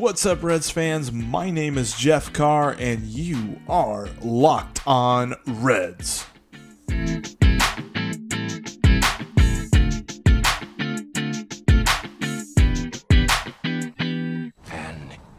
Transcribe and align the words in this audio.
What's 0.00 0.24
up, 0.24 0.42
Reds 0.42 0.70
fans? 0.70 1.12
My 1.12 1.50
name 1.50 1.76
is 1.76 1.94
Jeff 1.94 2.32
Carr, 2.32 2.74
and 2.78 3.02
you 3.02 3.60
are 3.68 4.08
Locked 4.22 4.80
On 4.86 5.34
Reds. 5.46 6.24
And 6.88 7.20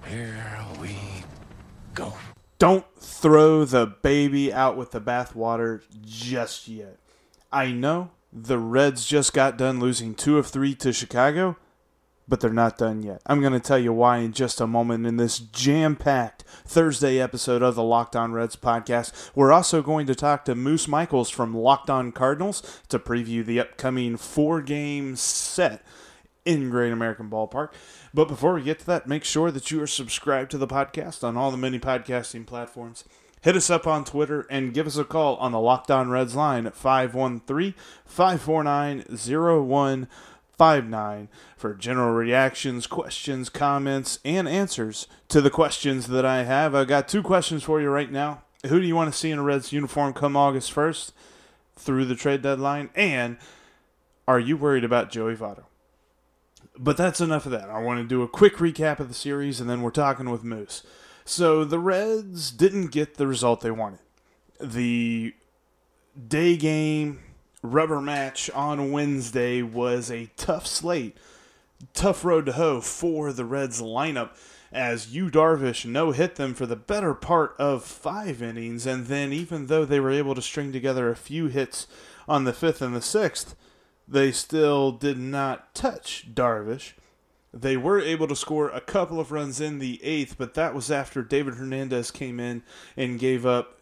here 0.06 0.66
we 0.80 0.96
go. 1.96 2.14
Don't 2.60 2.86
throw 3.00 3.66
the 3.66 3.88
baby 3.88 4.54
out 4.54 4.78
with 4.78 4.92
the 4.92 5.02
bathwater 5.02 5.82
just 6.06 6.68
yet. 6.68 7.00
I 7.52 7.72
know 7.72 8.12
the 8.32 8.60
Reds 8.60 9.08
just 9.08 9.34
got 9.34 9.58
done 9.58 9.80
losing 9.80 10.14
two 10.14 10.38
of 10.38 10.46
three 10.46 10.76
to 10.76 10.94
Chicago, 10.94 11.58
but 12.28 12.40
they're 12.40 12.52
not 12.52 12.78
done 12.78 13.04
yet. 13.04 13.22
I'm 13.26 13.42
going 13.42 13.54
to 13.54 13.60
tell 13.60 13.80
you 13.80 13.94
why 13.94 14.18
in 14.18 14.34
just 14.34 14.62
a 14.62 14.68
moment 14.68 15.06
in 15.06 15.18
this 15.18 15.40
jam 15.40 15.96
packed 15.96 16.44
Thursday 16.66 17.20
episode 17.20 17.62
of 17.62 17.76
the 17.76 17.84
Locked 17.84 18.16
On 18.16 18.32
Reds 18.32 18.56
podcast. 18.56 19.32
We're 19.36 19.52
also 19.52 19.82
going 19.82 20.08
to 20.08 20.16
talk 20.16 20.46
to 20.46 20.56
Moose 20.56 20.88
Michaels 20.88 21.30
from 21.30 21.56
Locked 21.56 21.90
On 21.90 22.12
Cardinals 22.12 22.82
to 22.90 23.00
preview 23.00 23.46
the 23.46 23.60
upcoming 23.60 24.18
four 24.18 24.62
game 24.62 25.16
set 25.16 25.84
in 26.46 26.70
Great 26.70 26.94
American 26.94 27.30
Ballpark. 27.30 27.70
But 28.14 28.28
before 28.28 28.54
we 28.54 28.64
get 28.64 28.80
to 28.80 28.86
that, 28.88 29.08
make 29.08 29.24
sure 29.24 29.52
that 29.52 29.72
you 29.72 29.82
are 29.82 29.88
subscribed 29.88 30.52
to 30.52 30.58
the 30.58 30.68
podcast 30.68 31.24
on 31.24 31.38
all 31.38 31.52
the 31.52 31.58
many 31.58 31.80
podcasting 31.80 32.46
platforms. 32.46 33.04
Hit 33.42 33.56
us 33.56 33.72
up 33.72 33.88
on 33.88 34.06
Twitter 34.06 34.46
and 34.52 34.74
give 34.74 34.86
us 34.86 34.98
a 34.98 35.04
call 35.04 35.36
on 35.38 35.52
the 35.52 35.60
Locked 35.60 35.90
On 35.90 36.10
Reds 36.10 36.36
line 36.36 36.68
at 36.68 36.76
513 36.76 37.74
549 38.06 39.18
0159 40.62 41.28
for 41.58 41.74
general 41.74 42.14
reactions, 42.14 42.86
questions, 42.86 43.50
comments, 43.50 44.20
and 44.24 44.48
answers 44.48 45.08
to 45.28 45.42
the 45.42 45.50
questions 45.50 46.06
that 46.08 46.24
I 46.24 46.44
have. 46.44 46.76
I've 46.76 46.88
got 46.88 47.08
two 47.08 47.24
questions 47.24 47.64
for 47.64 47.82
you 47.82 47.90
right 47.90 48.12
now. 48.12 48.44
Who 48.68 48.80
do 48.80 48.86
you 48.86 48.96
want 48.96 49.12
to 49.12 49.18
see 49.18 49.32
in 49.32 49.40
a 49.40 49.44
Reds 49.44 49.74
uniform 49.74 50.14
come 50.14 50.38
August 50.38 50.72
1st 50.74 51.14
through 51.76 52.06
the 52.06 52.16
trade 52.16 52.44
deadline? 52.44 52.92
And 52.94 53.38
are 54.28 54.40
you 54.40 54.56
worried 54.56 54.84
about 54.84 55.10
Joey 55.10 55.36
Votto? 55.36 55.64
But 56.78 56.96
that's 56.96 57.20
enough 57.20 57.48
of 57.48 57.52
that. 57.54 57.70
I 57.70 57.82
want 57.82 58.00
to 58.00 58.08
do 58.08 58.22
a 58.22 58.28
quick 58.28 58.58
recap 58.58 59.00
of 59.00 59.08
the 59.08 59.16
series, 59.16 59.60
and 59.60 59.68
then 59.68 59.82
we're 59.82 59.90
talking 59.90 60.30
with 60.30 60.44
Moose. 60.44 60.84
So 61.26 61.66
the 61.66 61.80
Reds 61.80 62.52
didn't 62.52 62.92
get 62.92 63.16
the 63.16 63.26
result 63.26 63.62
they 63.62 63.72
wanted. 63.72 64.00
The 64.60 65.34
day 66.28 66.56
game 66.56 67.20
rubber 67.62 68.02
match 68.02 68.50
on 68.52 68.92
Wednesday 68.92 69.62
was 69.62 70.10
a 70.10 70.32
tough 70.38 70.66
slate, 70.66 71.18
tough 71.94 72.26
road 72.26 72.46
to 72.48 72.54
hoe 72.54 72.82
for 72.82 73.32
the 73.32 73.46
Reds 73.46 73.82
lineup. 73.82 74.32
As 74.72 75.14
Yu 75.14 75.30
Darvish 75.30 75.86
no 75.86 76.12
hit 76.12 76.36
them 76.36 76.54
for 76.54 76.66
the 76.66 76.78
better 76.78 77.14
part 77.14 77.56
of 77.60 77.84
five 77.84 78.42
innings, 78.42 78.86
and 78.86 79.08
then 79.08 79.34
even 79.34 79.68
though 79.68 79.84
they 79.84 80.00
were 80.00 80.12
able 80.12 80.34
to 80.34 80.42
string 80.42 80.72
together 80.72 81.10
a 81.10 81.16
few 81.16 81.48
hits 81.48 81.88
on 82.28 82.46
the 82.46 82.54
fifth 82.54 82.82
and 82.82 82.96
the 82.96 83.02
sixth, 83.02 83.56
they 84.08 84.32
still 84.32 84.92
did 84.92 85.18
not 85.18 85.76
touch 85.76 86.28
Darvish. 86.34 86.94
They 87.54 87.76
were 87.76 88.00
able 88.00 88.28
to 88.28 88.36
score 88.36 88.70
a 88.70 88.80
couple 88.80 89.20
of 89.20 89.32
runs 89.32 89.60
in 89.60 89.80
the 89.80 90.02
eighth, 90.04 90.36
but 90.38 90.54
that 90.54 90.74
was 90.74 90.90
after 90.90 91.22
David 91.22 91.56
Hernandez 91.56 92.10
came 92.10 92.40
in 92.40 92.64
and 92.96 93.20
gave 93.20 93.46
up 93.46 93.82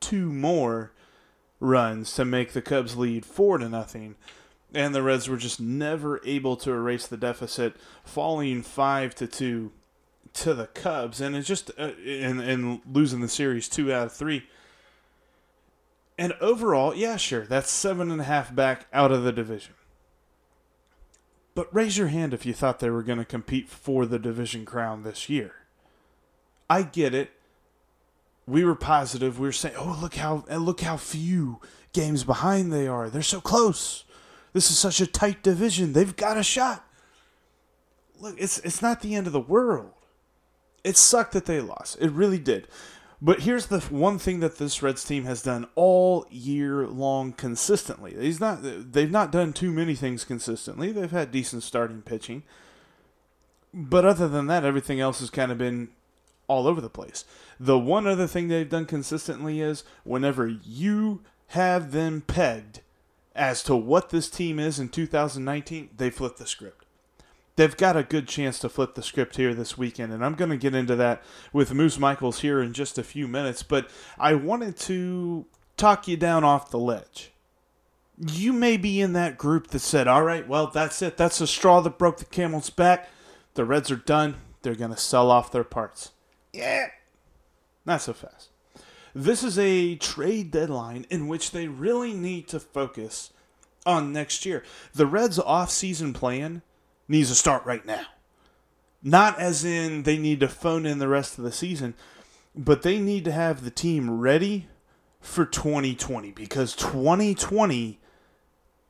two 0.00 0.32
more 0.32 0.92
runs 1.60 2.14
to 2.14 2.24
make 2.24 2.52
the 2.52 2.62
Cubs 2.62 2.96
lead 2.96 3.24
four 3.24 3.58
to 3.58 3.68
nothing. 3.68 4.16
And 4.74 4.94
the 4.94 5.02
Reds 5.02 5.28
were 5.28 5.36
just 5.36 5.60
never 5.60 6.20
able 6.24 6.56
to 6.58 6.70
erase 6.70 7.06
the 7.06 7.16
deficit, 7.16 7.76
falling 8.04 8.62
five 8.62 9.14
to 9.16 9.26
two 9.26 9.72
to 10.32 10.54
the 10.54 10.66
Cubs, 10.68 11.20
and 11.20 11.34
it's 11.34 11.48
just 11.48 11.70
uh, 11.76 11.90
and 12.06 12.40
and 12.40 12.80
losing 12.90 13.20
the 13.20 13.28
series 13.28 13.68
two 13.68 13.92
out 13.92 14.06
of 14.06 14.12
three. 14.12 14.44
And 16.16 16.34
overall, 16.40 16.94
yeah, 16.94 17.16
sure, 17.16 17.46
that's 17.46 17.70
seven 17.70 18.10
and 18.10 18.20
a 18.20 18.24
half 18.24 18.54
back 18.54 18.86
out 18.92 19.10
of 19.10 19.24
the 19.24 19.32
division. 19.32 19.74
But 21.54 21.74
raise 21.74 21.98
your 21.98 22.08
hand 22.08 22.32
if 22.32 22.46
you 22.46 22.52
thought 22.52 22.78
they 22.78 22.90
were 22.90 23.02
going 23.02 23.18
to 23.18 23.24
compete 23.24 23.68
for 23.68 24.06
the 24.06 24.18
division 24.18 24.64
crown 24.64 25.02
this 25.02 25.28
year. 25.28 25.54
I 26.68 26.82
get 26.82 27.14
it. 27.14 27.32
We 28.46 28.64
were 28.64 28.74
positive. 28.74 29.38
We 29.38 29.48
were 29.48 29.52
saying, 29.52 29.76
"Oh, 29.78 29.98
look 30.00 30.16
how 30.16 30.44
look 30.48 30.80
how 30.80 30.96
few 30.96 31.60
games 31.92 32.24
behind 32.24 32.72
they 32.72 32.88
are. 32.88 33.08
They're 33.08 33.22
so 33.22 33.40
close. 33.40 34.04
This 34.52 34.70
is 34.70 34.78
such 34.78 35.00
a 35.00 35.06
tight 35.06 35.42
division. 35.42 35.92
They've 35.92 36.16
got 36.16 36.36
a 36.36 36.42
shot." 36.42 36.84
Look, 38.18 38.34
it's 38.38 38.58
it's 38.58 38.82
not 38.82 39.00
the 39.00 39.14
end 39.14 39.26
of 39.26 39.32
the 39.32 39.40
world. 39.40 39.92
It 40.82 40.96
sucked 40.96 41.32
that 41.32 41.46
they 41.46 41.60
lost. 41.60 41.98
It 42.00 42.10
really 42.10 42.38
did. 42.38 42.66
But 43.22 43.40
here's 43.40 43.66
the 43.66 43.80
one 43.80 44.18
thing 44.18 44.40
that 44.40 44.56
this 44.56 44.82
Reds 44.82 45.04
team 45.04 45.24
has 45.24 45.42
done 45.42 45.66
all 45.74 46.26
year 46.30 46.86
long 46.86 47.32
consistently. 47.32 48.16
He's 48.18 48.40
not 48.40 48.60
they've 48.62 49.10
not 49.10 49.30
done 49.30 49.52
too 49.52 49.70
many 49.70 49.94
things 49.94 50.24
consistently. 50.24 50.90
They've 50.90 51.10
had 51.10 51.30
decent 51.30 51.62
starting 51.62 52.00
pitching. 52.00 52.44
But 53.74 54.04
other 54.04 54.26
than 54.26 54.46
that, 54.46 54.64
everything 54.64 55.00
else 55.00 55.20
has 55.20 55.30
kind 55.30 55.52
of 55.52 55.58
been 55.58 55.90
all 56.50 56.66
over 56.66 56.80
the 56.80 56.90
place. 56.90 57.24
The 57.58 57.78
one 57.78 58.06
other 58.06 58.26
thing 58.26 58.48
they've 58.48 58.68
done 58.68 58.86
consistently 58.86 59.60
is 59.60 59.84
whenever 60.04 60.46
you 60.48 61.22
have 61.48 61.92
them 61.92 62.22
pegged 62.26 62.80
as 63.34 63.62
to 63.62 63.76
what 63.76 64.10
this 64.10 64.28
team 64.28 64.58
is 64.58 64.78
in 64.78 64.88
2019, 64.88 65.90
they 65.96 66.10
flip 66.10 66.36
the 66.36 66.46
script 66.46 66.80
they've 67.60 67.76
got 67.76 67.94
a 67.94 68.02
good 68.02 68.26
chance 68.26 68.58
to 68.58 68.70
flip 68.70 68.94
the 68.94 69.02
script 69.02 69.36
here 69.36 69.52
this 69.52 69.76
weekend, 69.76 70.14
and 70.14 70.24
I'm 70.24 70.34
going 70.34 70.50
to 70.50 70.56
get 70.56 70.74
into 70.74 70.96
that 70.96 71.22
with 71.52 71.74
Moose 71.74 71.98
Michaels 71.98 72.40
here 72.40 72.62
in 72.62 72.72
just 72.72 72.96
a 72.96 73.02
few 73.02 73.28
minutes. 73.28 73.62
But 73.62 73.90
I 74.18 74.32
wanted 74.32 74.78
to 74.78 75.44
talk 75.76 76.08
you 76.08 76.16
down 76.16 76.42
off 76.42 76.70
the 76.70 76.78
ledge. 76.78 77.32
You 78.18 78.54
may 78.54 78.78
be 78.78 79.00
in 79.02 79.12
that 79.12 79.36
group 79.36 79.68
that 79.68 79.80
said, 79.80 80.08
all 80.08 80.22
right, 80.22 80.48
well, 80.48 80.68
that's 80.68 81.02
it. 81.02 81.18
That's 81.18 81.38
the 81.38 81.46
straw 81.46 81.80
that 81.80 81.98
broke 81.98 82.16
the 82.16 82.24
camel's 82.24 82.70
back. 82.70 83.10
The 83.54 83.66
Reds 83.66 83.90
are 83.90 83.96
done. 83.96 84.36
They're 84.62 84.74
going 84.74 84.92
to 84.92 84.96
sell 84.96 85.30
off 85.30 85.52
their 85.52 85.64
parts. 85.64 86.12
Yeah. 86.52 86.88
Not 87.86 88.02
so 88.02 88.12
fast. 88.12 88.50
This 89.14 89.42
is 89.42 89.58
a 89.58 89.96
trade 89.96 90.50
deadline 90.50 91.06
in 91.10 91.26
which 91.26 91.50
they 91.50 91.68
really 91.68 92.14
need 92.14 92.48
to 92.48 92.60
focus 92.60 93.32
on 93.84 94.12
next 94.12 94.46
year. 94.46 94.62
The 94.94 95.06
Reds' 95.06 95.38
off-season 95.38 96.12
plan 96.12 96.62
needs 97.08 97.28
to 97.30 97.34
start 97.34 97.64
right 97.64 97.84
now. 97.84 98.06
Not 99.02 99.38
as 99.38 99.64
in 99.64 100.02
they 100.02 100.18
need 100.18 100.40
to 100.40 100.48
phone 100.48 100.86
in 100.86 100.98
the 100.98 101.08
rest 101.08 101.38
of 101.38 101.44
the 101.44 101.52
season, 101.52 101.94
but 102.54 102.82
they 102.82 102.98
need 102.98 103.24
to 103.24 103.32
have 103.32 103.64
the 103.64 103.70
team 103.70 104.20
ready 104.20 104.68
for 105.20 105.44
2020 105.44 106.30
because 106.32 106.74
2020 106.76 107.98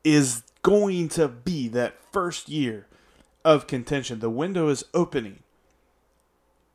is 0.04 0.42
going 0.62 1.08
to 1.10 1.28
be 1.28 1.68
that 1.68 1.94
first 2.12 2.48
year 2.48 2.86
of 3.44 3.66
contention. 3.66 4.18
The 4.18 4.30
window 4.30 4.68
is 4.68 4.84
opening, 4.92 5.42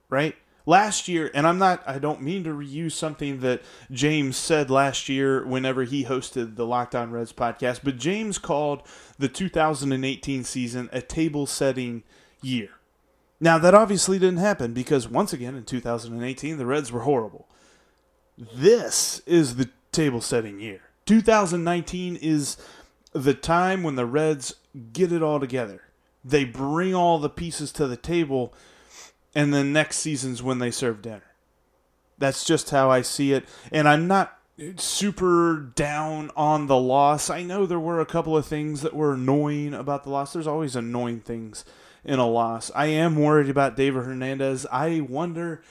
right? 0.10 0.36
Last 0.66 1.08
year, 1.08 1.30
and 1.34 1.46
I'm 1.46 1.60
not, 1.60 1.84
I 1.86 2.00
don't 2.00 2.22
mean 2.22 2.44
to 2.46 2.50
reuse 2.50 2.94
something 2.94 3.42
that 3.42 3.62
James 3.92 4.36
said 4.36 4.72
last 4.72 5.08
year 5.08 5.46
whenever 5.46 5.84
he 5.84 6.06
hosted 6.06 6.56
the 6.56 6.66
Locked 6.66 6.96
On 6.96 7.12
Reds 7.12 7.32
podcast, 7.32 7.82
but 7.84 7.98
James 7.98 8.40
called 8.40 8.82
the 9.20 9.28
2018 9.28 10.44
season 10.44 10.90
a 10.92 11.02
table 11.02 11.46
setting 11.46 12.04
year. 12.42 12.70
Now, 13.40 13.58
that 13.60 13.76
obviously 13.76 14.18
didn't 14.18 14.38
happen 14.38 14.74
because, 14.74 15.08
once 15.08 15.34
again, 15.34 15.56
in 15.56 15.66
2018, 15.66 16.58
the 16.58 16.66
Reds 16.66 16.92
were 16.92 17.02
horrible. 17.02 17.48
This 18.38 19.22
is 19.26 19.58
the 19.58 19.70
table 19.92 20.22
setting 20.22 20.60
year. 20.60 20.82
2019 21.06 22.18
is 22.22 22.58
the 23.14 23.34
time 23.34 23.84
when 23.84 23.96
the 23.96 24.06
Reds 24.06 24.56
get 24.94 25.12
it 25.12 25.22
all 25.22 25.40
together. 25.40 25.82
They 26.24 26.44
bring 26.44 26.96
all 26.96 27.20
the 27.20 27.30
pieces 27.30 27.72
to 27.74 27.88
the 27.88 27.98
table, 27.98 28.54
and 29.36 29.54
then 29.54 29.74
next 29.74 29.98
season's 29.98 30.42
when 30.42 30.60
they 30.60 30.72
serve 30.72 31.02
dinner. 31.02 31.36
That's 32.18 32.46
just 32.46 32.70
how 32.70 32.90
I 32.90 33.02
see 33.02 33.34
it. 33.34 33.46
And 33.72 33.88
I'm 33.88 34.08
not 34.08 34.40
super 34.78 35.72
down 35.76 36.32
on 36.36 36.68
the 36.68 36.78
loss. 36.78 37.30
I 37.30 37.44
know 37.44 37.66
there 37.66 37.80
were 37.80 38.00
a 38.00 38.06
couple 38.06 38.38
of 38.38 38.46
things 38.46 38.82
that 38.82 38.94
were 38.94 39.14
annoying 39.14 39.74
about 39.74 40.06
the 40.06 40.10
loss. 40.10 40.32
There's 40.32 40.48
always 40.48 40.78
annoying 40.78 41.20
things 41.20 41.66
in 42.06 42.20
a 42.20 42.28
loss. 42.28 42.72
I 42.74 42.86
am 42.88 43.18
worried 43.18 43.50
about 43.50 43.76
David 43.76 44.06
Hernandez. 44.06 44.66
I 44.72 45.02
wonder 45.02 45.62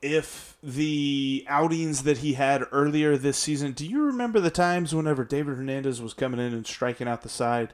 if 0.00 0.56
the 0.62 1.44
outings 1.48 2.04
that 2.04 2.18
he 2.18 2.34
had 2.34 2.64
earlier 2.70 3.16
this 3.16 3.36
season, 3.36 3.72
do 3.72 3.84
you 3.84 4.02
remember 4.04 4.38
the 4.38 4.50
times 4.50 4.94
whenever 4.94 5.24
David 5.24 5.56
Hernandez 5.56 6.00
was 6.00 6.14
coming 6.14 6.38
in 6.38 6.54
and 6.54 6.66
striking 6.66 7.08
out 7.08 7.22
the 7.22 7.28
side? 7.28 7.72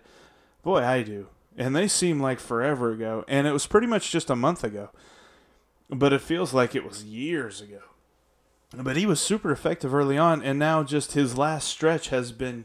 Boy, 0.63 0.83
I 0.83 1.03
do. 1.03 1.29
And 1.57 1.75
they 1.75 1.89
seem 1.89 2.21
like 2.21 2.41
forever 2.41 2.93
ago. 2.93 3.25
And 3.29 3.47
it 3.47 3.53
was 3.53 3.67
pretty 3.67 3.87
much 3.87 4.11
just 4.11 4.31
a 4.31 4.37
month 4.37 4.65
ago. 4.65 4.91
But 5.89 6.13
it 6.13 6.21
feels 6.21 6.53
like 6.53 6.75
it 6.75 6.87
was 6.87 7.05
years 7.05 7.61
ago. 7.61 7.81
But 8.77 8.97
he 8.97 9.07
was 9.07 9.21
super 9.21 9.53
effective 9.53 9.95
early 9.95 10.19
on, 10.19 10.43
and 10.43 10.59
now 10.59 10.83
just 10.83 11.13
his 11.13 11.39
last 11.39 11.69
stretch 11.69 12.09
has 12.09 12.33
been 12.33 12.65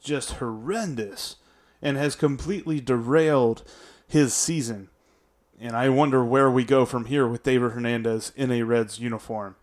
just 0.00 0.34
horrendous 0.34 1.36
and 1.82 1.96
has 1.96 2.14
completely 2.14 2.80
derailed 2.80 3.64
his 4.06 4.34
season. 4.34 4.88
And 5.60 5.74
I 5.74 5.88
wonder 5.88 6.24
where 6.24 6.50
we 6.50 6.64
go 6.64 6.84
from 6.84 7.06
here 7.06 7.26
with 7.26 7.42
David 7.42 7.72
Hernandez 7.72 8.32
in 8.36 8.52
a 8.52 8.62
Reds 8.62 9.00
uniform. 9.00 9.56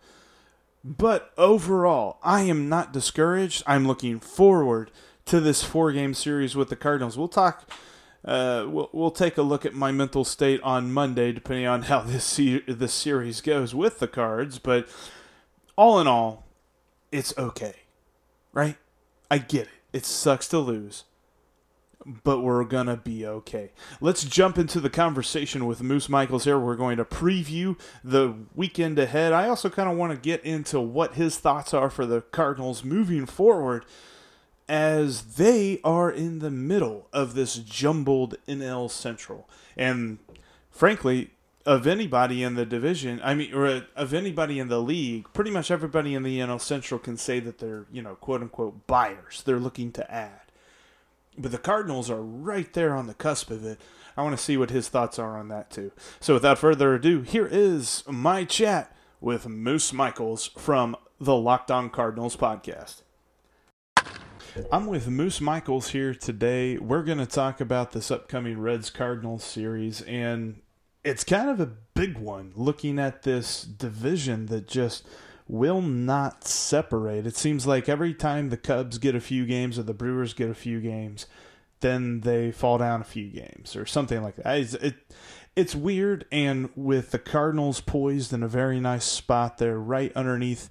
But 0.84 1.32
overall, 1.38 2.18
I 2.22 2.42
am 2.42 2.68
not 2.68 2.92
discouraged. 2.92 3.62
I'm 3.66 3.86
looking 3.86 4.20
forward 4.20 4.90
to 5.24 5.40
this 5.40 5.64
four 5.64 5.92
game 5.92 6.14
series 6.14 6.54
with 6.54 6.68
the 6.68 6.76
Cardinals. 6.76 7.16
We'll 7.16 7.28
talk. 7.28 7.68
Uh, 8.26 8.66
we'll, 8.68 8.90
we'll 8.92 9.10
take 9.10 9.38
a 9.38 9.42
look 9.42 9.64
at 9.64 9.72
my 9.72 9.92
mental 9.92 10.24
state 10.24 10.60
on 10.62 10.92
Monday, 10.92 11.32
depending 11.32 11.66
on 11.66 11.82
how 11.84 12.00
this 12.00 12.24
se- 12.24 12.64
this 12.66 12.92
series 12.92 13.40
goes 13.40 13.74
with 13.74 14.00
the 14.00 14.08
Cards. 14.08 14.58
But 14.58 14.88
all 15.76 16.00
in 16.00 16.06
all, 16.06 16.46
it's 17.12 17.36
okay, 17.38 17.74
right? 18.52 18.76
I 19.30 19.38
get 19.38 19.62
it. 19.62 19.72
It 19.92 20.04
sucks 20.04 20.48
to 20.48 20.58
lose, 20.58 21.04
but 22.04 22.40
we're 22.40 22.64
gonna 22.64 22.96
be 22.96 23.24
okay. 23.24 23.72
Let's 24.00 24.24
jump 24.24 24.58
into 24.58 24.80
the 24.80 24.90
conversation 24.90 25.64
with 25.64 25.82
Moose 25.82 26.08
Michaels 26.08 26.44
here. 26.44 26.58
We're 26.58 26.76
going 26.76 26.96
to 26.96 27.04
preview 27.04 27.78
the 28.02 28.34
weekend 28.54 28.98
ahead. 28.98 29.32
I 29.32 29.48
also 29.48 29.70
kind 29.70 29.88
of 29.88 29.96
want 29.96 30.12
to 30.12 30.18
get 30.18 30.44
into 30.44 30.80
what 30.80 31.14
his 31.14 31.38
thoughts 31.38 31.72
are 31.72 31.88
for 31.88 32.04
the 32.04 32.20
Cardinals 32.20 32.84
moving 32.84 33.24
forward 33.24 33.86
as 34.68 35.36
they 35.36 35.80
are 35.84 36.10
in 36.10 36.40
the 36.40 36.50
middle 36.50 37.08
of 37.12 37.34
this 37.34 37.56
jumbled 37.56 38.36
NL 38.48 38.90
Central. 38.90 39.48
And 39.76 40.18
frankly, 40.70 41.30
of 41.64 41.86
anybody 41.86 42.42
in 42.42 42.54
the 42.54 42.64
division, 42.64 43.20
I 43.22 43.34
mean, 43.34 43.52
or 43.52 43.66
uh, 43.66 43.80
of 43.96 44.14
anybody 44.14 44.58
in 44.58 44.68
the 44.68 44.80
league, 44.80 45.26
pretty 45.32 45.50
much 45.50 45.70
everybody 45.70 46.14
in 46.14 46.22
the 46.22 46.38
NL 46.38 46.60
Central 46.60 47.00
can 47.00 47.16
say 47.16 47.40
that 47.40 47.58
they're, 47.58 47.86
you 47.92 48.02
know, 48.02 48.14
quote 48.14 48.40
unquote 48.40 48.86
buyers. 48.86 49.42
They're 49.44 49.58
looking 49.58 49.90
to 49.92 50.10
add. 50.10 50.40
But 51.36 51.52
the 51.52 51.58
Cardinals 51.58 52.08
are 52.08 52.22
right 52.22 52.72
there 52.72 52.94
on 52.94 53.08
the 53.08 53.14
cusp 53.14 53.50
of 53.50 53.64
it. 53.64 53.80
I 54.16 54.22
want 54.22 54.36
to 54.36 54.42
see 54.42 54.56
what 54.56 54.70
his 54.70 54.88
thoughts 54.88 55.18
are 55.18 55.36
on 55.36 55.48
that 55.48 55.70
too. 55.70 55.92
So 56.20 56.34
without 56.34 56.58
further 56.58 56.94
ado, 56.94 57.22
here 57.22 57.48
is 57.50 58.02
my 58.06 58.44
chat 58.44 58.96
with 59.20 59.46
Moose 59.46 59.92
Michaels 59.92 60.46
from 60.56 60.96
the 61.20 61.36
Locked 61.36 61.70
On 61.70 61.90
Cardinals 61.90 62.36
podcast. 62.36 63.02
I'm 64.72 64.86
with 64.86 65.08
Moose 65.08 65.40
Michaels 65.40 65.90
here 65.90 66.14
today. 66.14 66.78
We're 66.78 67.02
going 67.02 67.18
to 67.18 67.26
talk 67.26 67.60
about 67.60 67.92
this 67.92 68.10
upcoming 68.10 68.58
Reds 68.58 68.88
Cardinals 68.88 69.44
series, 69.44 70.00
and 70.02 70.62
it's 71.04 71.24
kind 71.24 71.50
of 71.50 71.60
a 71.60 71.72
big 71.94 72.16
one 72.16 72.52
looking 72.56 72.98
at 72.98 73.22
this 73.22 73.62
division 73.62 74.46
that 74.46 74.66
just 74.66 75.06
will 75.46 75.82
not 75.82 76.44
separate. 76.44 77.26
It 77.26 77.36
seems 77.36 77.66
like 77.66 77.88
every 77.88 78.14
time 78.14 78.48
the 78.48 78.56
Cubs 78.56 78.96
get 78.96 79.14
a 79.14 79.20
few 79.20 79.44
games 79.44 79.78
or 79.78 79.82
the 79.82 79.92
Brewers 79.92 80.32
get 80.32 80.48
a 80.48 80.54
few 80.54 80.80
games, 80.80 81.26
then 81.80 82.20
they 82.20 82.50
fall 82.50 82.78
down 82.78 83.02
a 83.02 83.04
few 83.04 83.28
games 83.28 83.76
or 83.76 83.84
something 83.84 84.22
like 84.22 84.36
that. 84.36 84.58
It's, 84.58 84.74
it, 84.74 84.94
it's 85.54 85.74
weird, 85.74 86.24
and 86.32 86.70
with 86.74 87.10
the 87.10 87.18
Cardinals 87.18 87.82
poised 87.82 88.32
in 88.32 88.42
a 88.42 88.48
very 88.48 88.80
nice 88.80 89.04
spot 89.04 89.58
there, 89.58 89.78
right 89.78 90.12
underneath 90.16 90.70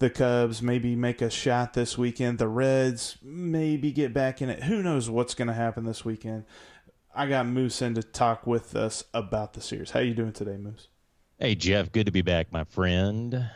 the 0.00 0.10
Cubs, 0.10 0.60
maybe 0.62 0.96
make 0.96 1.22
a 1.22 1.30
shot 1.30 1.74
this 1.74 1.96
weekend. 1.96 2.38
The 2.38 2.48
Reds 2.48 3.18
maybe 3.22 3.92
get 3.92 4.12
back 4.12 4.42
in 4.42 4.50
it. 4.50 4.64
Who 4.64 4.82
knows 4.82 5.08
what's 5.08 5.34
going 5.34 5.48
to 5.48 5.54
happen 5.54 5.84
this 5.84 6.04
weekend? 6.04 6.44
I 7.14 7.26
got 7.26 7.46
Moose 7.46 7.82
in 7.82 7.94
to 7.94 8.02
talk 8.02 8.46
with 8.46 8.74
us 8.74 9.04
about 9.12 9.52
the 9.52 9.60
series. 9.60 9.90
How 9.90 10.00
you 10.00 10.14
doing 10.14 10.32
today, 10.32 10.56
Moose? 10.56 10.88
Hey 11.38 11.54
Jeff, 11.54 11.92
good 11.92 12.06
to 12.06 12.12
be 12.12 12.22
back, 12.22 12.52
my 12.52 12.64
friend. 12.64 13.48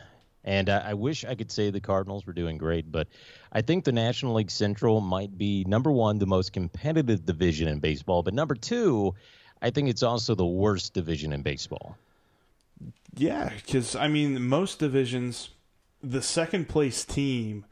And 0.42 0.68
I, 0.68 0.90
I 0.90 0.94
wish 0.94 1.24
I 1.24 1.34
could 1.34 1.50
say 1.50 1.70
the 1.70 1.80
Cardinals 1.80 2.26
were 2.26 2.32
doing 2.32 2.58
great, 2.58 2.90
but 2.92 3.08
I 3.52 3.62
think 3.62 3.84
the 3.84 3.92
National 3.92 4.34
League 4.34 4.50
Central 4.50 5.00
might 5.00 5.38
be 5.38 5.64
number 5.66 5.90
one, 5.90 6.18
the 6.18 6.26
most 6.26 6.52
competitive 6.52 7.24
division 7.24 7.68
in 7.68 7.78
baseball, 7.78 8.22
but 8.22 8.34
number 8.34 8.54
two, 8.54 9.14
I 9.62 9.70
think 9.70 9.88
it's 9.88 10.02
also 10.02 10.34
the 10.34 10.44
worst 10.44 10.92
division 10.92 11.32
in 11.32 11.42
baseball. 11.42 11.96
Yeah, 13.16 13.50
because 13.54 13.96
I 13.96 14.08
mean, 14.08 14.46
most 14.46 14.78
divisions 14.78 15.50
the 16.10 16.22
second 16.22 16.68
place 16.68 17.04
team 17.04 17.64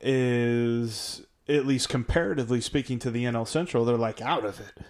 is 0.00 1.22
at 1.48 1.66
least 1.66 1.88
comparatively 1.88 2.60
speaking 2.60 2.98
to 3.00 3.10
the 3.10 3.24
NL 3.24 3.46
Central, 3.46 3.84
they're 3.84 3.96
like 3.96 4.20
out 4.20 4.44
of 4.44 4.60
it. 4.60 4.84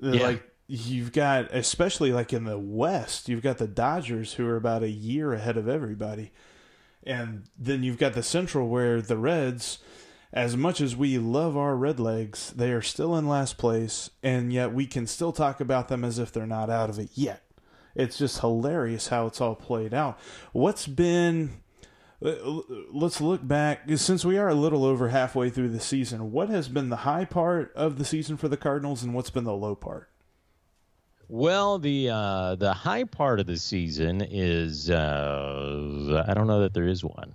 Yeah. 0.00 0.26
Like 0.26 0.50
you've 0.66 1.12
got, 1.12 1.52
especially 1.52 2.12
like 2.12 2.32
in 2.32 2.44
the 2.44 2.58
West, 2.58 3.28
you've 3.28 3.42
got 3.42 3.58
the 3.58 3.66
Dodgers 3.66 4.34
who 4.34 4.46
are 4.46 4.56
about 4.56 4.82
a 4.82 4.90
year 4.90 5.32
ahead 5.32 5.56
of 5.56 5.68
everybody, 5.68 6.32
and 7.04 7.44
then 7.58 7.82
you've 7.82 7.98
got 7.98 8.14
the 8.14 8.22
Central 8.22 8.68
where 8.68 9.00
the 9.00 9.16
Reds. 9.16 9.78
As 10.32 10.56
much 10.56 10.82
as 10.82 10.94
we 10.94 11.16
love 11.16 11.56
our 11.56 11.74
Red 11.76 11.98
Legs, 11.98 12.52
they 12.54 12.72
are 12.72 12.82
still 12.82 13.16
in 13.16 13.26
last 13.26 13.56
place, 13.56 14.10
and 14.22 14.52
yet 14.52 14.74
we 14.74 14.86
can 14.86 15.06
still 15.06 15.32
talk 15.32 15.60
about 15.60 15.88
them 15.88 16.04
as 16.04 16.18
if 16.18 16.30
they're 16.30 16.46
not 16.46 16.68
out 16.68 16.90
of 16.90 16.98
it 16.98 17.10
yet. 17.14 17.42
It's 17.94 18.18
just 18.18 18.40
hilarious 18.40 19.08
how 19.08 19.26
it's 19.26 19.40
all 19.40 19.54
played 19.54 19.94
out. 19.94 20.18
What's 20.52 20.86
been 20.86 21.62
let's 22.92 23.20
look 23.20 23.46
back 23.46 23.82
since 23.96 24.24
we 24.24 24.36
are 24.36 24.48
a 24.48 24.54
little 24.54 24.84
over 24.84 25.08
halfway 25.08 25.48
through 25.48 25.68
the 25.68 25.80
season 25.80 26.32
what 26.32 26.48
has 26.48 26.68
been 26.68 26.88
the 26.88 26.96
high 26.96 27.24
part 27.24 27.72
of 27.76 27.98
the 27.98 28.04
season 28.04 28.36
for 28.36 28.48
the 28.48 28.56
cardinals 28.56 29.02
and 29.02 29.14
what's 29.14 29.30
been 29.30 29.44
the 29.44 29.54
low 29.54 29.74
part 29.74 30.08
Well, 31.28 31.78
the 31.78 32.10
uh, 32.10 32.54
the 32.54 32.72
high 32.72 33.04
part 33.04 33.40
of 33.40 33.46
the 33.46 33.56
season 33.56 34.22
is 34.22 34.90
uh, 34.90 36.24
I 36.26 36.34
don't 36.34 36.46
know 36.46 36.60
that 36.60 36.72
there 36.74 36.86
is 36.86 37.04
one. 37.04 37.34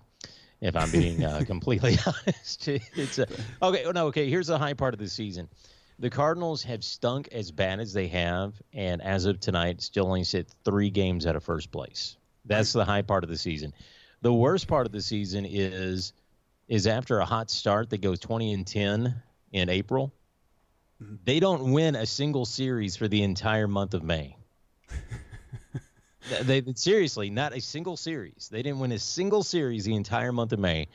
If 0.62 0.76
I'm 0.76 0.92
being 0.92 1.24
uh, 1.26 1.42
completely 1.48 1.98
honest, 2.06 2.68
it's 2.68 3.20
a, 3.20 3.28
okay. 3.62 3.84
No, 3.94 4.08
okay. 4.08 4.30
Here's 4.30 4.48
the 4.48 4.58
high 4.58 4.74
part 4.74 4.94
of 4.94 5.00
the 5.00 5.10
season. 5.10 5.50
The 6.00 6.10
Cardinals 6.10 6.64
have 6.64 6.84
stunk 6.84 7.28
as 7.32 7.52
bad 7.52 7.80
as 7.80 7.92
they 7.94 8.08
have, 8.08 8.54
and 8.74 9.02
as 9.02 9.26
of 9.26 9.40
tonight, 9.40 9.82
still 9.82 10.06
only 10.08 10.24
sit 10.24 10.48
three 10.64 10.90
games 10.90 11.26
out 11.28 11.36
of 11.36 11.44
first 11.44 11.72
place. 11.72 12.16
That's 12.46 12.74
the 12.74 12.86
high 12.86 13.04
part 13.04 13.24
of 13.24 13.30
the 13.30 13.38
season. 13.38 13.74
The 14.21 14.33
worst 14.33 14.68
part 14.68 14.85
of 14.85 14.92
the 14.92 15.01
season 15.01 15.45
is 15.45 16.13
is 16.68 16.87
after 16.87 17.19
a 17.19 17.25
hot 17.25 17.49
start 17.49 17.90
that 17.90 17.99
goes 17.99 18.19
20 18.19 18.54
and 18.54 18.66
10 18.66 19.21
in 19.51 19.69
April. 19.69 20.13
They 21.25 21.40
don't 21.40 21.73
win 21.73 21.95
a 21.95 22.06
single 22.06 22.45
series 22.45 22.95
for 22.95 23.07
the 23.07 23.23
entire 23.23 23.68
month 23.68 23.94
of 23.94 24.04
May. 24.04 24.37
they, 26.44 26.61
they 26.61 26.73
seriously 26.73 27.30
not 27.30 27.54
a 27.54 27.59
single 27.59 27.97
series. 27.97 28.47
They 28.49 28.61
didn't 28.61 28.80
win 28.80 28.92
a 28.92 28.99
single 28.99 29.44
series 29.44 29.83
the 29.83 29.95
entire 29.95 30.31
month 30.31 30.54
of 30.54 30.59
May, 30.59 30.87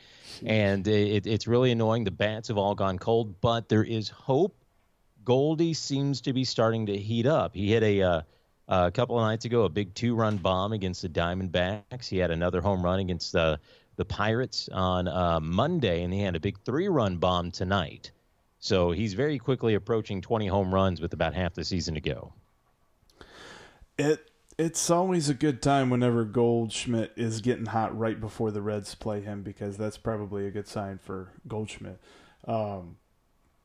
and 0.43 0.87
it, 0.87 1.27
it's 1.27 1.45
really 1.45 1.71
annoying. 1.71 2.05
The 2.05 2.11
bats 2.11 2.47
have 2.47 2.57
all 2.57 2.73
gone 2.73 2.97
cold, 2.97 3.41
but 3.41 3.69
there 3.69 3.83
is 3.83 4.09
hope. 4.09 4.55
Goldie 5.25 5.73
seems 5.73 6.21
to 6.21 6.33
be 6.33 6.45
starting 6.45 6.85
to 6.85 6.97
heat 6.97 7.25
up. 7.27 7.53
He 7.53 7.71
hit 7.71 7.83
a 7.83 8.01
uh, 8.01 8.21
a 8.67 8.91
couple 8.91 9.17
of 9.17 9.23
nights 9.25 9.45
ago 9.45 9.63
a 9.63 9.69
big 9.69 9.93
two-run 9.93 10.37
bomb 10.37 10.73
against 10.73 11.01
the 11.01 11.09
Diamondbacks. 11.09 12.07
He 12.07 12.17
had 12.17 12.31
another 12.31 12.61
home 12.61 12.83
run 12.83 12.99
against 12.99 13.31
the 13.31 13.59
the 13.95 14.05
Pirates 14.05 14.69
on 14.71 15.07
uh, 15.07 15.39
Monday, 15.39 16.03
and 16.03 16.13
he 16.13 16.21
had 16.21 16.35
a 16.35 16.39
big 16.39 16.59
three-run 16.63 17.17
bomb 17.17 17.49
tonight. 17.51 18.11
So 18.59 18.91
he's 18.91 19.15
very 19.15 19.39
quickly 19.39 19.73
approaching 19.73 20.21
20 20.21 20.47
home 20.47 20.73
runs 20.73 21.01
with 21.01 21.13
about 21.13 21.33
half 21.33 21.53
the 21.55 21.63
season 21.63 21.95
to 21.95 22.01
go. 22.01 22.33
it 23.97 24.29
it's 24.57 24.89
always 24.89 25.29
a 25.29 25.33
good 25.35 25.61
time 25.61 25.89
whenever 25.89 26.23
goldschmidt 26.25 27.11
is 27.15 27.41
getting 27.41 27.67
hot 27.67 27.97
right 27.97 28.19
before 28.19 28.49
the 28.51 28.61
reds 28.61 28.95
play 28.95 29.21
him 29.21 29.43
because 29.43 29.77
that's 29.77 29.97
probably 29.97 30.47
a 30.47 30.51
good 30.51 30.67
sign 30.67 30.97
for 30.97 31.31
goldschmidt 31.47 31.99
um, 32.47 32.97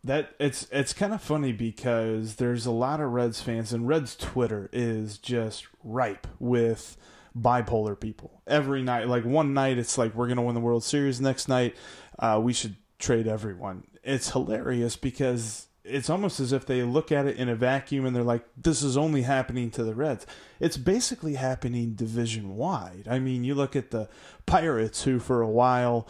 that 0.04 0.34
it's 0.38 0.66
it's 0.72 0.92
kind 0.92 1.12
of 1.12 1.22
funny 1.22 1.52
because 1.52 2.36
there's 2.36 2.66
a 2.66 2.72
lot 2.72 3.00
of 3.00 3.10
Reds 3.10 3.40
fans 3.40 3.72
and 3.72 3.86
Reds 3.86 4.16
Twitter 4.16 4.68
is 4.72 5.18
just 5.18 5.66
ripe 5.84 6.26
with 6.38 6.96
bipolar 7.38 7.98
people. 7.98 8.42
Every 8.46 8.82
night, 8.82 9.08
like 9.08 9.24
one 9.24 9.54
night 9.54 9.78
it's 9.78 9.96
like 9.96 10.14
we're 10.14 10.28
gonna 10.28 10.42
win 10.42 10.54
the 10.54 10.60
World 10.60 10.84
Series, 10.84 11.20
next 11.20 11.48
night 11.48 11.76
uh, 12.18 12.40
we 12.42 12.52
should 12.52 12.76
trade 12.98 13.28
everyone. 13.28 13.84
It's 14.02 14.30
hilarious 14.30 14.96
because 14.96 15.68
it's 15.84 16.10
almost 16.10 16.40
as 16.40 16.52
if 16.52 16.66
they 16.66 16.82
look 16.82 17.10
at 17.10 17.26
it 17.26 17.36
in 17.36 17.48
a 17.48 17.56
vacuum 17.56 18.06
and 18.06 18.14
they're 18.14 18.22
like, 18.22 18.44
this 18.56 18.82
is 18.82 18.96
only 18.96 19.22
happening 19.22 19.70
to 19.72 19.82
the 19.82 19.94
Reds. 19.94 20.26
It's 20.60 20.76
basically 20.76 21.34
happening 21.34 21.94
division 21.94 22.56
wide. 22.56 23.08
I 23.10 23.18
mean, 23.18 23.42
you 23.44 23.54
look 23.54 23.74
at 23.74 23.90
the 23.90 24.08
Pirates 24.46 25.02
who 25.02 25.18
for 25.18 25.42
a 25.42 25.48
while 25.48 26.06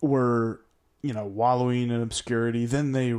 were 0.00 0.63
you 1.04 1.12
know, 1.12 1.26
wallowing 1.26 1.90
in 1.90 2.00
obscurity. 2.00 2.64
Then 2.64 2.92
they 2.92 3.14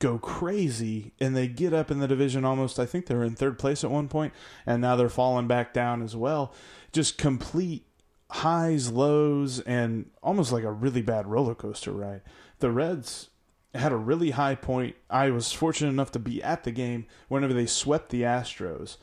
go 0.00 0.18
crazy 0.18 1.12
and 1.20 1.36
they 1.36 1.46
get 1.46 1.72
up 1.72 1.88
in 1.88 2.00
the 2.00 2.08
division 2.08 2.44
almost. 2.44 2.80
I 2.80 2.86
think 2.86 3.06
they're 3.06 3.22
in 3.22 3.36
third 3.36 3.56
place 3.56 3.84
at 3.84 3.90
one 3.92 4.08
point, 4.08 4.32
and 4.66 4.82
now 4.82 4.96
they're 4.96 5.08
falling 5.08 5.46
back 5.46 5.72
down 5.72 6.02
as 6.02 6.16
well. 6.16 6.52
Just 6.90 7.18
complete 7.18 7.86
highs, 8.30 8.90
lows, 8.90 9.60
and 9.60 10.10
almost 10.24 10.50
like 10.50 10.64
a 10.64 10.72
really 10.72 11.02
bad 11.02 11.28
roller 11.28 11.54
coaster 11.54 11.92
ride. 11.92 12.22
The 12.58 12.72
Reds 12.72 13.28
had 13.76 13.92
a 13.92 13.96
really 13.96 14.30
high 14.30 14.56
point. 14.56 14.96
I 15.08 15.30
was 15.30 15.52
fortunate 15.52 15.90
enough 15.90 16.10
to 16.12 16.18
be 16.18 16.42
at 16.42 16.64
the 16.64 16.72
game 16.72 17.06
whenever 17.28 17.54
they 17.54 17.66
swept 17.66 18.08
the 18.08 18.22
Astros. 18.22 18.96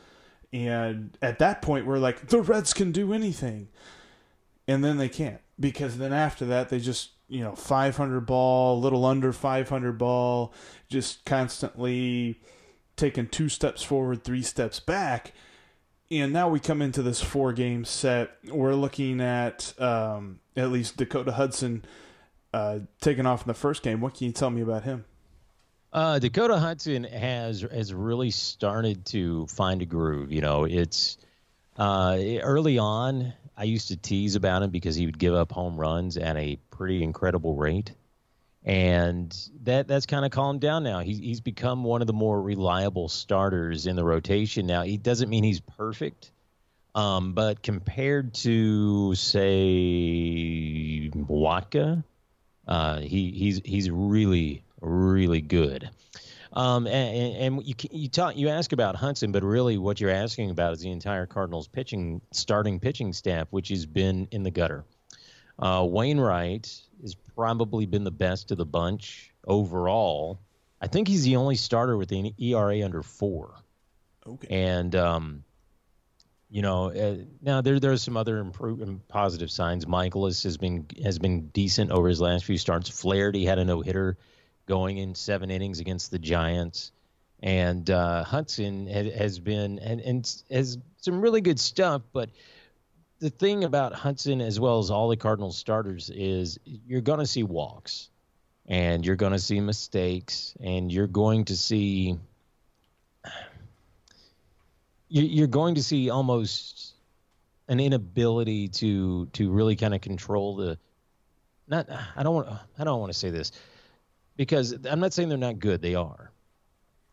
And 0.52 1.18
at 1.22 1.40
that 1.40 1.62
point, 1.62 1.86
we're 1.86 1.98
like, 1.98 2.28
the 2.28 2.42
Reds 2.42 2.74
can 2.74 2.92
do 2.92 3.14
anything. 3.14 3.70
And 4.68 4.84
then 4.84 4.98
they 4.98 5.08
can't. 5.08 5.40
Because 5.58 5.98
then 5.98 6.12
after 6.12 6.46
that, 6.46 6.68
they 6.68 6.80
just, 6.80 7.12
you 7.28 7.42
know, 7.42 7.56
500 7.56 8.22
ball, 8.22 8.78
a 8.78 8.80
little 8.80 9.06
under 9.06 9.34
500 9.34 9.98
ball, 9.98 10.54
just 10.90 11.26
constantly 11.26 12.42
taking 12.96 13.28
two 13.28 13.50
steps 13.50 13.84
forward, 13.84 14.24
three 14.24 14.42
steps 14.42 14.80
back. 14.80 15.34
And 16.10 16.32
now 16.32 16.48
we 16.48 16.60
come 16.60 16.82
into 16.82 17.02
this 17.02 17.22
four 17.22 17.52
game 17.52 17.84
set. 17.84 18.32
We're 18.50 18.76
looking 18.76 19.20
at 19.20 19.74
um, 19.80 20.40
at 20.56 20.72
least 20.72 20.98
Dakota 20.98 21.34
Hudson 21.34 21.84
uh, 22.54 22.80
taking 23.02 23.26
off 23.26 23.42
in 23.42 23.48
the 23.48 23.54
first 23.54 23.84
game. 23.84 24.00
What 24.00 24.16
can 24.16 24.28
you 24.28 24.34
tell 24.34 24.50
me 24.50 24.62
about 24.62 24.84
him? 24.84 25.04
Uh, 25.92 26.20
Dakota 26.20 26.58
Hudson 26.60 27.04
has 27.04 27.62
has 27.62 27.94
really 27.94 28.32
started 28.32 29.06
to 29.08 29.48
find 29.48 29.82
a 29.82 29.86
groove. 29.86 30.32
You 30.32 30.42
know, 30.42 30.66
it's 30.66 31.18
uh, 31.78 32.18
early 32.42 32.78
on. 32.78 33.34
I 33.58 33.64
used 33.64 33.88
to 33.88 33.98
tease 33.98 34.36
about 34.36 34.62
him 34.62 34.70
because 34.70 34.96
he 34.96 35.08
would 35.08 35.18
give 35.18 35.34
up 35.34 35.52
home 35.52 35.78
runs 35.78 36.16
at 36.16 36.38
a 36.38 36.60
pretty 36.70 37.04
incredible 37.04 37.56
rate, 37.56 37.92
and 38.64 39.36
that 39.64 39.88
that's 39.88 40.06
kind 40.06 40.26
of 40.26 40.32
calmed 40.32 40.62
down 40.62 40.84
now. 40.84 41.00
He's 41.00 41.18
he's 41.18 41.42
become 41.42 41.84
one 41.84 42.02
of 42.02 42.08
the 42.08 42.14
more 42.14 42.40
reliable 42.40 43.10
starters 43.10 43.88
in 43.88 43.96
the 43.96 44.04
rotation. 44.04 44.68
Now, 44.68 44.84
he 44.84 44.98
doesn't 44.98 45.30
mean 45.30 45.44
he's 45.44 45.60
perfect. 45.60 46.32
Um, 46.94 47.34
but 47.34 47.62
compared 47.62 48.34
to 48.36 49.14
say 49.16 49.52
Wacha, 51.14 52.04
uh, 52.68 53.00
he 53.00 53.32
he's 53.32 53.62
he's 53.64 53.90
really 53.90 54.64
really 54.82 55.42
good. 55.42 55.90
Um, 56.54 56.88
and, 56.88 57.36
and 57.36 57.68
you 57.68 57.76
you 57.92 58.10
talk 58.10 58.38
you 58.38 58.50
ask 58.50 58.72
about 58.72 58.96
Hudson, 58.96 59.32
but 59.32 59.44
really 59.44 59.78
what 59.78 60.00
you're 60.00 60.12
asking 60.12 60.50
about 60.50 60.74
is 60.74 60.80
the 60.80 60.92
entire 60.92 61.26
Cardinals 61.26 61.68
pitching 61.68 62.22
starting 62.32 62.80
pitching 62.80 63.14
staff, 63.14 63.48
which 63.52 63.70
has 63.70 63.86
been 63.86 64.28
in 64.32 64.44
the 64.44 64.52
gutter. 64.52 64.86
Uh, 65.60 65.86
Wainwright 65.90 66.72
has 67.02 67.16
probably 67.36 67.86
been 67.86 68.04
the 68.04 68.12
best 68.12 68.52
of 68.52 68.58
the 68.58 68.66
bunch 68.66 69.34
overall. 69.46 70.40
I 70.82 70.88
think 70.88 71.08
he's 71.08 71.24
the 71.24 71.38
only 71.38 71.56
starter 71.56 71.98
with 71.98 72.12
an 72.12 72.34
ERA 72.38 72.84
under 72.84 73.02
four. 73.02 73.56
Okay. 74.26 74.48
And 74.50 74.96
um, 74.96 75.44
you 76.50 76.62
know, 76.62 76.92
uh, 76.92 77.18
now 77.42 77.62
there 77.62 77.80
there's 77.80 78.02
some 78.02 78.16
other 78.16 78.38
improvement 78.38 79.08
positive 79.08 79.52
signs. 79.52 79.86
Mikolas 79.86 80.44
has 80.44 80.58
been 80.58 80.86
has 81.04 81.20
been 81.20 81.48
decent 81.48 81.92
over 81.92 82.08
his 82.08 82.22
last 82.22 82.46
few 82.46 82.58
starts. 82.58 82.90
Flaherty 82.90 83.46
had 83.46 83.60
a 83.60 83.66
no 83.66 83.82
hitter 83.82 84.18
going 84.68 84.98
in 84.98 85.16
seven 85.16 85.50
innings 85.50 85.80
against 85.80 86.12
the 86.12 86.20
Giants, 86.20 86.92
and 87.42 87.90
uh, 87.90 88.24
Hudson 88.24 88.86
has, 88.88 89.14
has 89.14 89.40
been 89.40 89.80
and, 89.80 90.02
and 90.02 90.44
has 90.52 90.78
some 90.98 91.22
really 91.22 91.42
good 91.42 91.60
stuff. 91.60 92.04
But 92.14 92.30
the 93.20 93.30
thing 93.30 93.64
about 93.64 93.94
Hudson, 93.94 94.42
as 94.42 94.60
well 94.60 94.80
as 94.80 94.92
all 94.92 95.10
the 95.10 95.18
Cardinals 95.18 95.58
starters, 95.58 96.10
is 96.10 96.60
you're 96.66 97.02
going 97.02 97.20
to 97.20 97.26
see 97.26 97.44
walks, 97.44 98.10
and 98.68 99.06
you're 99.06 99.16
going 99.16 99.34
to 99.34 99.40
see 99.40 99.60
mistakes, 99.60 100.56
and 100.62 100.92
you're 100.92 101.08
going 101.08 101.46
to 101.46 101.58
see 101.58 102.18
you're 105.10 105.48
going 105.48 105.76
to 105.76 105.84
see 105.84 106.10
almost 106.10 106.94
an 107.68 107.80
inability 107.80 108.68
to 108.68 109.26
to 109.28 109.50
really 109.50 109.76
kind 109.76 109.94
of 109.94 110.02
control 110.02 110.56
the 110.56 110.78
not 111.68 111.88
I 112.16 112.24
don't 112.24 112.36
want 112.36 112.50
I 112.78 112.84
don't 112.84 113.00
want 113.00 113.12
to 113.12 113.18
say 113.18 113.30
this 113.30 113.52
because 114.38 114.78
I'm 114.90 115.00
not 115.00 115.14
saying 115.14 115.30
they're 115.30 115.38
not 115.38 115.60
good 115.60 115.82
they 115.82 115.96
are. 115.96 116.32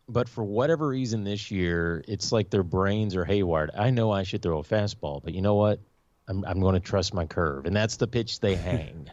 But 0.07 0.29
for 0.29 0.43
whatever 0.43 0.87
reason 0.87 1.23
this 1.23 1.51
year 1.51 2.03
it's 2.07 2.31
like 2.31 2.49
their 2.49 2.63
brains 2.63 3.15
are 3.15 3.25
haywired. 3.25 3.69
I 3.77 3.89
know 3.89 4.11
I 4.11 4.23
should 4.23 4.41
throw 4.41 4.59
a 4.59 4.63
fastball 4.63 5.21
but 5.21 5.33
you 5.33 5.41
know 5.41 5.55
what? 5.55 5.79
I'm 6.27 6.45
I'm 6.45 6.59
going 6.61 6.75
to 6.75 6.79
trust 6.79 7.13
my 7.13 7.25
curve 7.25 7.65
and 7.65 7.75
that's 7.75 7.97
the 7.97 8.07
pitch 8.07 8.39
they 8.39 8.55
hang 8.55 9.09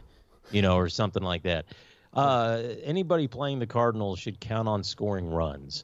you 0.51 0.61
know 0.61 0.77
or 0.77 0.87
something 0.87 1.23
like 1.23 1.43
that. 1.43 1.65
Uh, 2.13 2.61
anybody 2.83 3.27
playing 3.27 3.57
the 3.57 3.65
Cardinals 3.65 4.19
should 4.19 4.39
count 4.39 4.67
on 4.67 4.83
scoring 4.83 5.29
runs 5.29 5.83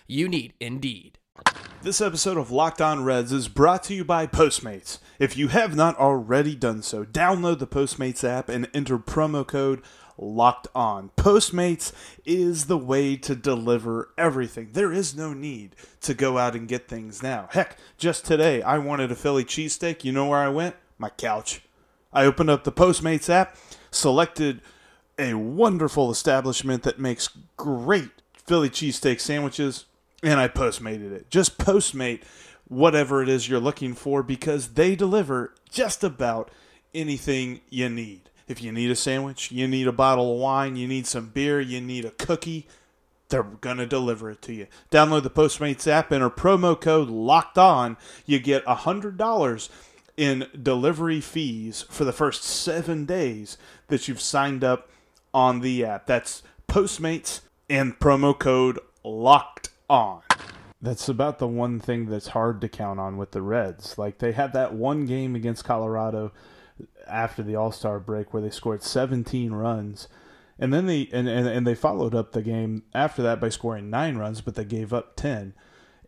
you 0.11 0.27
need 0.27 0.53
Indeed. 0.59 1.17
This 1.83 2.01
episode 2.01 2.37
of 2.37 2.51
Locked 2.51 2.81
On 2.81 3.03
Reds 3.03 3.31
is 3.31 3.47
brought 3.47 3.81
to 3.83 3.93
you 3.93 4.03
by 4.03 4.27
Postmates. 4.27 4.99
If 5.19 5.37
you 5.37 5.47
have 5.47 5.73
not 5.73 5.97
already 5.97 6.53
done 6.53 6.81
so, 6.81 7.05
download 7.05 7.59
the 7.59 7.65
Postmates 7.65 8.27
app 8.27 8.49
and 8.49 8.69
enter 8.73 8.99
promo 8.99 9.47
code 9.47 9.81
Locked 10.17 10.67
On. 10.75 11.11
Postmates 11.15 11.93
is 12.25 12.65
the 12.65 12.77
way 12.77 13.15
to 13.15 13.35
deliver 13.35 14.09
everything. 14.17 14.71
There 14.73 14.91
is 14.91 15.15
no 15.15 15.33
need 15.33 15.77
to 16.01 16.13
go 16.13 16.37
out 16.37 16.55
and 16.55 16.67
get 16.67 16.89
things 16.89 17.23
now. 17.23 17.47
Heck, 17.51 17.77
just 17.97 18.25
today 18.25 18.61
I 18.61 18.79
wanted 18.79 19.13
a 19.13 19.15
Philly 19.15 19.45
cheesesteak. 19.45 20.03
You 20.03 20.11
know 20.11 20.27
where 20.27 20.39
I 20.39 20.49
went? 20.49 20.75
My 20.97 21.09
couch. 21.09 21.61
I 22.11 22.25
opened 22.25 22.49
up 22.49 22.65
the 22.65 22.71
Postmates 22.73 23.29
app, 23.29 23.55
selected 23.91 24.61
a 25.17 25.35
wonderful 25.35 26.11
establishment 26.11 26.83
that 26.83 26.99
makes 26.99 27.29
great 27.55 28.11
Philly 28.33 28.69
cheesesteak 28.69 29.21
sandwiches 29.21 29.85
and 30.23 30.39
I 30.39 30.47
postmated 30.47 31.11
it. 31.11 31.29
Just 31.29 31.57
postmate 31.57 32.21
whatever 32.67 33.21
it 33.21 33.29
is 33.29 33.49
you're 33.49 33.59
looking 33.59 33.93
for 33.93 34.23
because 34.23 34.69
they 34.69 34.95
deliver 34.95 35.53
just 35.69 36.03
about 36.03 36.49
anything 36.93 37.61
you 37.69 37.89
need. 37.89 38.29
If 38.47 38.61
you 38.61 38.71
need 38.71 38.91
a 38.91 38.95
sandwich, 38.95 39.51
you 39.51 39.67
need 39.67 39.87
a 39.87 39.93
bottle 39.93 40.33
of 40.33 40.39
wine, 40.39 40.75
you 40.75 40.87
need 40.87 41.07
some 41.07 41.29
beer, 41.29 41.61
you 41.61 41.79
need 41.79 42.05
a 42.05 42.11
cookie, 42.11 42.67
they're 43.29 43.43
going 43.43 43.77
to 43.77 43.85
deliver 43.85 44.29
it 44.29 44.41
to 44.43 44.53
you. 44.53 44.67
Download 44.91 45.23
the 45.23 45.29
Postmates 45.29 45.87
app, 45.87 46.11
enter 46.11 46.29
promo 46.29 46.79
code 46.79 47.09
LOCKED 47.09 47.57
ON. 47.57 47.97
You 48.25 48.39
get 48.39 48.65
$100 48.65 49.69
in 50.17 50.47
delivery 50.61 51.21
fees 51.21 51.85
for 51.89 52.03
the 52.03 52.11
first 52.11 52.43
seven 52.43 53.05
days 53.05 53.57
that 53.87 54.07
you've 54.07 54.21
signed 54.21 54.63
up 54.63 54.89
on 55.33 55.61
the 55.61 55.83
app. 55.85 56.05
That's 56.05 56.43
Postmates 56.67 57.41
and 57.69 57.97
promo 57.99 58.37
code 58.37 58.79
LOCKED 59.03 59.70
on. 59.91 60.21
That's 60.81 61.09
about 61.09 61.37
the 61.37 61.47
one 61.47 61.79
thing 61.79 62.07
that's 62.07 62.29
hard 62.29 62.61
to 62.61 62.69
count 62.69 62.99
on 62.99 63.17
with 63.17 63.31
the 63.31 63.41
Reds. 63.41 63.97
Like 63.97 64.17
they 64.17 64.31
had 64.31 64.53
that 64.53 64.73
one 64.73 65.05
game 65.05 65.35
against 65.35 65.65
Colorado 65.65 66.31
after 67.07 67.43
the 67.43 67.55
All 67.55 67.71
Star 67.71 67.99
break 67.99 68.33
where 68.33 68.41
they 68.41 68.49
scored 68.49 68.81
17 68.81 69.51
runs, 69.51 70.07
and 70.57 70.73
then 70.73 70.87
they 70.87 71.07
and, 71.11 71.27
and 71.27 71.47
and 71.47 71.67
they 71.67 71.75
followed 71.75 72.15
up 72.15 72.31
the 72.31 72.41
game 72.41 72.83
after 72.95 73.21
that 73.21 73.39
by 73.39 73.49
scoring 73.49 73.89
nine 73.89 74.17
runs, 74.17 74.41
but 74.41 74.55
they 74.55 74.65
gave 74.65 74.91
up 74.91 75.15
10. 75.17 75.53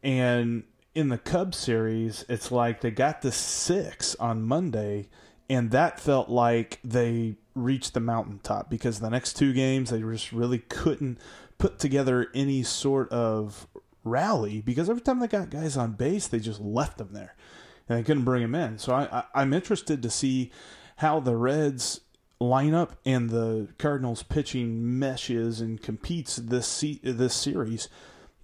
And 0.01 0.63
in 0.95 1.09
the 1.09 1.17
Cubs 1.17 1.57
series, 1.57 2.25
it's 2.27 2.51
like 2.51 2.81
they 2.81 2.91
got 2.91 3.21
the 3.21 3.31
six 3.31 4.15
on 4.15 4.41
Monday, 4.41 5.09
and 5.49 5.69
that 5.71 5.99
felt 5.99 6.29
like 6.29 6.79
they 6.83 7.35
reached 7.53 7.93
the 7.93 7.99
mountaintop 7.99 8.69
because 8.69 8.99
the 8.99 9.09
next 9.09 9.33
two 9.33 9.53
games 9.53 9.91
they 9.91 10.01
just 10.01 10.31
really 10.31 10.57
couldn't 10.57 11.19
put 11.57 11.79
together 11.79 12.27
any 12.33 12.63
sort 12.63 13.09
of 13.11 13.67
rally 14.03 14.61
because 14.61 14.89
every 14.89 15.01
time 15.01 15.19
they 15.19 15.27
got 15.27 15.49
guys 15.49 15.77
on 15.77 15.93
base, 15.93 16.27
they 16.27 16.39
just 16.39 16.59
left 16.59 16.97
them 16.97 17.09
there 17.13 17.35
and 17.87 17.97
they 17.97 18.03
couldn't 18.03 18.25
bring 18.25 18.41
them 18.41 18.55
in. 18.55 18.77
So 18.77 18.93
I, 18.93 19.23
I, 19.33 19.41
am 19.41 19.53
interested 19.53 20.01
to 20.03 20.09
see 20.09 20.51
how 20.97 21.19
the 21.19 21.35
Reds 21.35 22.01
lineup 22.41 22.91
and 23.05 23.29
the 23.29 23.69
Cardinals 23.77 24.23
pitching 24.23 24.99
meshes 24.99 25.61
and 25.61 25.81
competes 25.81 26.35
this 26.37 26.83
this 27.03 27.33
series. 27.33 27.89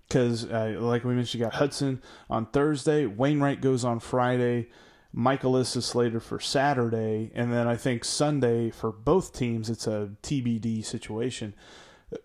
Because, 0.07 0.45
uh, 0.45 0.75
like 0.79 1.03
we 1.03 1.13
mentioned, 1.13 1.39
you 1.39 1.45
got 1.45 1.55
Hudson 1.55 2.01
on 2.31 2.47
Thursday, 2.47 3.05
Wainwright 3.05 3.61
goes 3.61 3.85
on 3.85 3.99
Friday, 3.99 4.67
Mikolas 5.15 5.77
is 5.77 5.85
slated 5.85 6.23
for 6.23 6.39
Saturday, 6.39 7.31
and 7.35 7.53
then 7.53 7.67
I 7.67 7.75
think 7.75 8.03
Sunday 8.03 8.71
for 8.71 8.91
both 8.91 9.33
teams 9.33 9.69
it's 9.69 9.85
a 9.85 10.09
TBD 10.23 10.83
situation. 10.83 11.53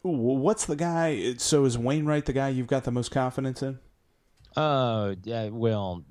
What's 0.03 0.67
the 0.67 0.77
guy? 0.77 1.35
So 1.35 1.65
is 1.65 1.77
Wainwright 1.77 2.27
the 2.27 2.33
guy 2.33 2.49
you've 2.49 2.67
got 2.67 2.85
the 2.85 2.91
most 2.91 3.11
confidence 3.11 3.63
in? 3.63 3.79
Uh, 4.57 5.15
yeah. 5.25 5.49
Well, 5.49 6.05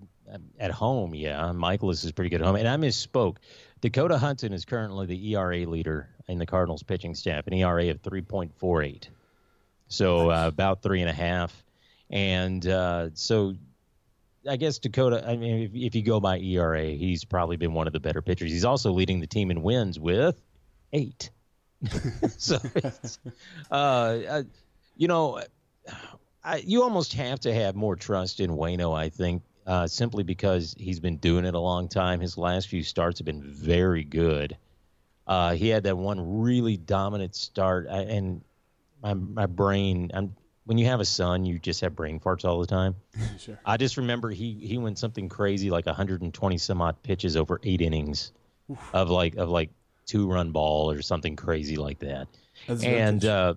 at 0.60 0.72
home, 0.72 1.16
yeah, 1.16 1.52
Mikolas 1.54 2.04
is 2.06 2.12
pretty 2.12 2.30
good 2.30 2.42
at 2.42 2.48
home. 2.48 2.56
And 2.56 2.68
I 2.68 2.78
misspoke. 2.78 3.38
Dakota 3.82 4.18
Hudson 4.18 4.54
is 4.54 4.66
currently 4.66 5.06
the 5.06 5.36
ERA 5.36 5.66
leader 5.66 6.10
in 6.28 6.38
the 6.38 6.46
Cardinals 6.46 6.84
pitching 6.84 7.16
staff, 7.16 7.48
an 7.48 7.54
ERA 7.54 7.90
of 7.90 8.02
3.48. 8.02 9.10
So 9.88 10.32
uh, 10.32 10.48
about 10.48 10.82
three 10.82 11.02
and 11.02 11.10
a 11.10 11.14
half. 11.14 11.64
And 12.10 12.66
uh, 12.66 13.10
so 13.14 13.56
I 14.50 14.56
guess 14.56 14.80
Dakota, 14.80 15.28
I 15.28 15.36
mean, 15.36 15.64
if, 15.64 15.72
if, 15.74 15.96
you 15.96 16.02
go 16.02 16.20
by 16.20 16.40
ERA, 16.40 16.86
he's 16.86 17.26
probably 17.26 17.58
been 17.58 17.74
one 17.74 17.88
of 17.88 17.94
the 17.94 18.00
better 18.00 18.22
pitchers. 18.22 18.52
He's 18.52 18.66
also 18.66 18.92
leading 18.92 19.20
the 19.20 19.28
team 19.28 19.52
in 19.52 19.62
wins 19.62 20.00
with 20.00 20.42
eight. 20.94 21.30
so, 22.38 22.60
uh, 23.72 23.74
uh, 23.74 24.44
you 24.96 25.08
know, 25.08 25.42
I, 26.44 26.58
you 26.58 26.84
almost 26.84 27.14
have 27.14 27.40
to 27.42 27.54
have 27.54 27.76
more 27.76 27.96
trust 27.96 28.40
in 28.40 28.52
Wayno, 28.52 28.96
I 28.98 29.10
think, 29.10 29.44
uh, 29.66 29.88
simply 29.88 30.24
because 30.24 30.76
he's 30.78 31.00
been 31.00 31.18
doing 31.18 31.46
it 31.46 31.54
a 31.54 31.60
long 31.60 31.88
time. 31.88 32.20
His 32.20 32.38
last 32.38 32.68
few 32.68 32.84
starts 32.84 33.20
have 33.20 33.26
been 33.26 33.42
very 33.44 34.04
good. 34.04 34.58
Uh, 35.26 35.54
he 35.54 35.70
had 35.70 35.84
that 35.84 35.98
one 35.98 36.42
really 36.42 36.76
dominant 36.76 37.36
start, 37.36 37.88
and 37.88 38.42
my 39.02 39.14
my 39.14 39.46
brain. 39.46 40.12
I'm 40.14 40.36
when 40.66 40.78
you 40.78 40.86
have 40.86 41.00
a 41.00 41.06
son, 41.06 41.46
you 41.46 41.60
just 41.60 41.82
have 41.82 41.96
brain 41.96 42.20
farts 42.20 42.46
all 42.46 42.60
the 42.60 42.68
time. 42.68 42.96
sure. 43.38 43.60
I 43.66 43.78
just 43.78 43.98
remember 43.98 44.30
he 44.30 44.54
he 44.62 44.78
went 44.78 44.98
something 44.98 45.30
crazy 45.30 45.70
like 45.70 45.86
120 45.86 46.58
some 46.58 46.82
odd 46.82 47.02
pitches 47.04 47.36
over 47.36 47.60
eight 47.64 47.82
innings 47.82 48.32
Oof. 48.72 48.90
of 48.94 49.10
like 49.10 49.36
of 49.36 49.50
like 49.50 49.70
two 50.06 50.30
run 50.32 50.52
ball 50.52 50.92
or 50.92 51.02
something 51.02 51.36
crazy 51.36 51.76
like 51.76 52.00
that. 52.00 52.28
That's 52.68 52.84
and 52.84 53.24
uh, 53.26 53.56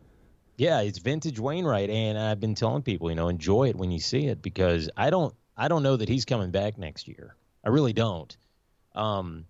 yeah, 0.57 0.81
it's 0.81 0.99
vintage 0.99 1.39
Wainwright, 1.39 1.91
and 1.91 2.19
I've 2.19 2.41
been 2.41 2.55
telling 2.55 2.83
people, 2.83 3.11
you 3.11 3.17
know, 3.17 3.29
enjoy 3.29 3.69
it 3.69 3.77
when 3.77 3.91
you 3.91 3.99
see 3.99 4.27
it 4.27 4.43
because 4.43 4.89
I 4.97 5.11
don't 5.11 5.35
I 5.57 5.69
don't 5.69 5.83
know 5.83 5.97
that 5.97 6.09
he's 6.09 6.25
coming 6.25 6.51
back 6.51 6.79
next 6.79 7.09
year. 7.09 7.37
I 7.65 7.69
really 7.69 7.93
don't. 7.93 8.37
Um, 8.95 9.47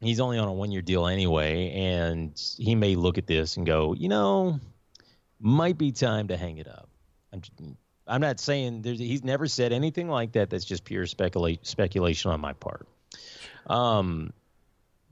he's 0.00 0.20
only 0.20 0.38
on 0.38 0.48
a 0.48 0.52
one 0.52 0.70
year 0.70 0.82
deal 0.82 1.06
anyway, 1.06 1.70
and 1.72 2.40
he 2.58 2.74
may 2.74 2.94
look 2.94 3.18
at 3.18 3.26
this 3.26 3.56
and 3.56 3.66
go, 3.66 3.94
you 3.94 4.08
know, 4.08 4.60
might 5.40 5.78
be 5.78 5.92
time 5.92 6.28
to 6.28 6.36
hang 6.36 6.58
it 6.58 6.68
up. 6.68 6.88
I'm, 7.32 7.42
I'm 8.06 8.20
not 8.20 8.40
saying 8.40 8.82
there's, 8.82 8.98
he's 8.98 9.24
never 9.24 9.46
said 9.46 9.72
anything 9.72 10.08
like 10.08 10.32
that. 10.32 10.50
That's 10.50 10.64
just 10.64 10.84
pure 10.84 11.06
speculate, 11.06 11.66
speculation 11.66 12.30
on 12.30 12.40
my 12.40 12.52
part. 12.52 12.86
Um, 13.66 14.32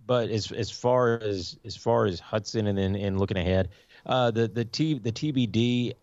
but 0.07 0.31
as 0.31 0.51
as 0.53 0.71
far 0.71 1.19
as 1.19 1.57
as 1.65 1.77
far 1.77 2.07
as 2.07 2.21
Hudson 2.21 2.67
and 2.67 2.77
then 2.77 2.95
and 2.95 3.19
looking 3.19 3.37
ahead, 3.37 3.71
uh, 4.07 4.31
the 4.31 4.49
the 4.49 4.65
T 4.65 4.99
the 4.99 5.13
TBD, 5.13 5.95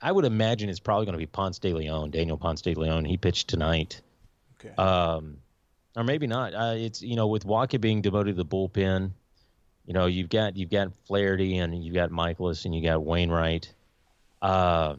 I 0.00 0.12
would 0.12 0.24
imagine 0.24 0.68
it's 0.68 0.80
probably 0.80 1.06
going 1.06 1.14
to 1.14 1.18
be 1.18 1.26
Ponce 1.26 1.58
de 1.58 1.72
Leon, 1.72 2.10
Daniel 2.10 2.36
Ponce 2.36 2.62
de 2.62 2.74
Leon. 2.74 3.04
He 3.04 3.16
pitched 3.16 3.48
tonight. 3.48 4.00
Okay. 4.60 4.74
Um, 4.76 5.38
or 5.96 6.04
maybe 6.04 6.26
not. 6.26 6.54
Uh, 6.54 6.74
it's 6.76 7.02
you 7.02 7.16
know 7.16 7.28
with 7.28 7.44
Wacha 7.44 7.80
being 7.80 8.02
devoted 8.02 8.36
to 8.36 8.42
the 8.42 8.44
bullpen, 8.44 9.12
you 9.86 9.92
know, 9.92 10.06
you've 10.06 10.30
got 10.30 10.56
you've 10.56 10.70
got 10.70 10.94
Flaherty 11.06 11.58
and 11.58 11.84
you've 11.84 11.94
got 11.94 12.10
Mikolas 12.10 12.64
and 12.64 12.74
you 12.74 12.82
got 12.82 13.02
Wainwright. 13.02 13.72
Uh, 14.40 14.96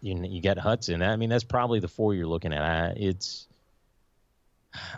you 0.00 0.22
you 0.24 0.42
got 0.42 0.58
Hudson. 0.58 1.02
I 1.02 1.16
mean, 1.16 1.30
that's 1.30 1.44
probably 1.44 1.80
the 1.80 1.88
four 1.88 2.14
you're 2.14 2.26
looking 2.26 2.52
at. 2.52 2.62
I, 2.62 2.94
it's 2.96 3.46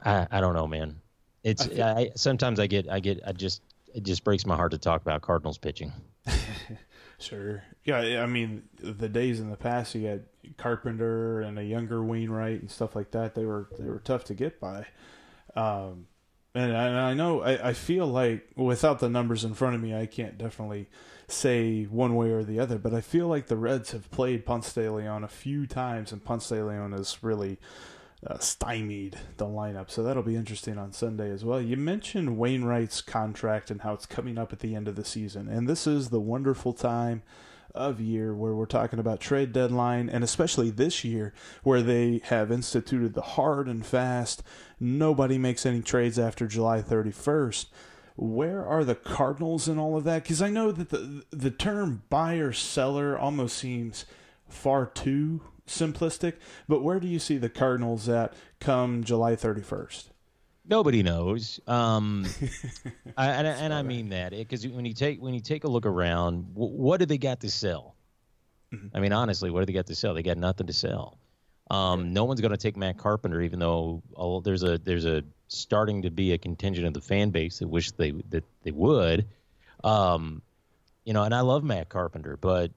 I, 0.04 0.26
I 0.30 0.40
don't 0.40 0.54
know, 0.54 0.66
man. 0.66 1.00
It's 1.44 1.66
I, 1.66 1.68
feel, 1.68 1.84
I 1.84 2.10
sometimes 2.16 2.60
I 2.60 2.66
get 2.66 2.88
I 2.88 3.00
get 3.00 3.20
I 3.26 3.32
just 3.32 3.62
it 3.94 4.02
just 4.02 4.24
breaks 4.24 4.46
my 4.46 4.56
heart 4.56 4.72
to 4.72 4.78
talk 4.78 5.02
about 5.02 5.22
Cardinals 5.22 5.58
pitching. 5.58 5.92
sure. 7.18 7.62
Yeah, 7.84 8.22
I 8.22 8.26
mean 8.26 8.64
the 8.78 9.08
days 9.08 9.40
in 9.40 9.50
the 9.50 9.56
past 9.56 9.94
you 9.94 10.06
had 10.06 10.24
Carpenter 10.56 11.40
and 11.40 11.58
a 11.58 11.64
younger 11.64 12.02
Wainwright 12.02 12.60
and 12.60 12.70
stuff 12.70 12.96
like 12.96 13.12
that. 13.12 13.34
They 13.34 13.44
were 13.44 13.68
they 13.78 13.88
were 13.88 14.00
tough 14.00 14.24
to 14.24 14.34
get 14.34 14.60
by. 14.60 14.86
Um, 15.54 16.06
and 16.54 16.76
I, 16.76 16.86
and 16.86 16.96
I 16.96 17.14
know 17.14 17.42
I, 17.42 17.68
I 17.68 17.72
feel 17.72 18.06
like 18.06 18.48
without 18.56 18.98
the 18.98 19.08
numbers 19.08 19.44
in 19.44 19.54
front 19.54 19.74
of 19.74 19.80
me, 19.80 19.94
I 19.94 20.06
can't 20.06 20.38
definitely 20.38 20.88
say 21.28 21.84
one 21.84 22.14
way 22.16 22.30
or 22.30 22.42
the 22.42 22.58
other. 22.58 22.78
But 22.78 22.94
I 22.94 23.00
feel 23.00 23.28
like 23.28 23.46
the 23.46 23.56
Reds 23.56 23.92
have 23.92 24.10
played 24.10 24.46
Ponce 24.46 24.72
de 24.72 24.90
Leon 24.90 25.24
a 25.24 25.28
few 25.28 25.66
times, 25.66 26.10
and 26.10 26.24
Ponce 26.24 26.48
de 26.48 26.64
Leon 26.64 26.92
has 26.92 27.22
really 27.22 27.58
uh, 28.26 28.38
stymied 28.38 29.18
the 29.36 29.46
lineup. 29.46 29.90
So 29.90 30.02
that'll 30.02 30.22
be 30.22 30.36
interesting 30.36 30.78
on 30.78 30.92
Sunday 30.92 31.30
as 31.30 31.44
well. 31.44 31.60
You 31.60 31.76
mentioned 31.76 32.38
Wainwright's 32.38 33.00
contract 33.00 33.70
and 33.70 33.82
how 33.82 33.94
it's 33.94 34.06
coming 34.06 34.38
up 34.38 34.52
at 34.52 34.60
the 34.60 34.74
end 34.74 34.88
of 34.88 34.96
the 34.96 35.04
season, 35.04 35.48
and 35.48 35.68
this 35.68 35.86
is 35.86 36.10
the 36.10 36.20
wonderful 36.20 36.72
time 36.72 37.22
of 37.74 38.00
year 38.00 38.34
where 38.34 38.54
we're 38.54 38.66
talking 38.66 38.98
about 38.98 39.20
trade 39.20 39.52
deadline 39.52 40.08
and 40.08 40.24
especially 40.24 40.70
this 40.70 41.04
year 41.04 41.32
where 41.62 41.82
they 41.82 42.20
have 42.24 42.50
instituted 42.50 43.12
the 43.14 43.20
hard 43.20 43.68
and 43.68 43.84
fast 43.84 44.42
nobody 44.80 45.36
makes 45.36 45.66
any 45.66 45.82
trades 45.82 46.18
after 46.18 46.46
July 46.46 46.80
31st 46.80 47.66
where 48.16 48.64
are 48.64 48.84
the 48.84 48.96
cardinals 48.96 49.68
in 49.68 49.78
all 49.78 49.96
of 49.96 50.02
that 50.02 50.24
because 50.24 50.42
i 50.42 50.50
know 50.50 50.72
that 50.72 50.88
the 50.88 51.24
the 51.30 51.52
term 51.52 52.02
buyer 52.10 52.52
seller 52.52 53.16
almost 53.16 53.56
seems 53.56 54.04
far 54.48 54.86
too 54.86 55.40
simplistic 55.68 56.34
but 56.66 56.82
where 56.82 56.98
do 56.98 57.06
you 57.06 57.18
see 57.18 57.38
the 57.38 57.48
cardinals 57.48 58.08
at 58.08 58.32
come 58.60 59.04
july 59.04 59.36
31st 59.36 60.08
Nobody 60.70 61.02
knows, 61.02 61.60
um, 61.66 62.26
I, 63.16 63.28
and, 63.28 63.46
and 63.46 63.72
I 63.72 63.80
mean 63.80 64.10
that 64.10 64.32
because 64.32 64.66
when 64.66 64.84
you 64.84 64.92
take 64.92 65.18
when 65.18 65.32
you 65.32 65.40
take 65.40 65.64
a 65.64 65.68
look 65.68 65.86
around, 65.86 66.44
what 66.52 67.00
do 67.00 67.06
they 67.06 67.16
got 67.16 67.40
to 67.40 67.50
sell? 67.50 67.94
Mm-hmm. 68.72 68.94
I 68.94 69.00
mean, 69.00 69.12
honestly, 69.14 69.50
what 69.50 69.60
do 69.60 69.66
they 69.66 69.72
got 69.72 69.86
to 69.86 69.94
sell? 69.94 70.12
They 70.12 70.22
got 70.22 70.36
nothing 70.36 70.66
to 70.66 70.74
sell. 70.74 71.16
Um, 71.70 72.12
no 72.12 72.24
one's 72.24 72.42
going 72.42 72.50
to 72.50 72.58
take 72.58 72.76
Matt 72.76 72.98
Carpenter, 72.98 73.40
even 73.40 73.58
though 73.58 74.02
oh, 74.14 74.40
there's 74.40 74.62
a 74.62 74.76
there's 74.76 75.06
a 75.06 75.22
starting 75.48 76.02
to 76.02 76.10
be 76.10 76.32
a 76.32 76.38
contingent 76.38 76.86
of 76.86 76.92
the 76.92 77.00
fan 77.00 77.30
base 77.30 77.60
that 77.60 77.68
wish 77.68 77.90
they 77.92 78.10
that 78.28 78.44
they 78.62 78.70
would. 78.70 79.26
Um, 79.84 80.42
you 81.04 81.14
know, 81.14 81.22
and 81.22 81.34
I 81.34 81.40
love 81.40 81.64
Matt 81.64 81.88
Carpenter, 81.88 82.36
but 82.36 82.72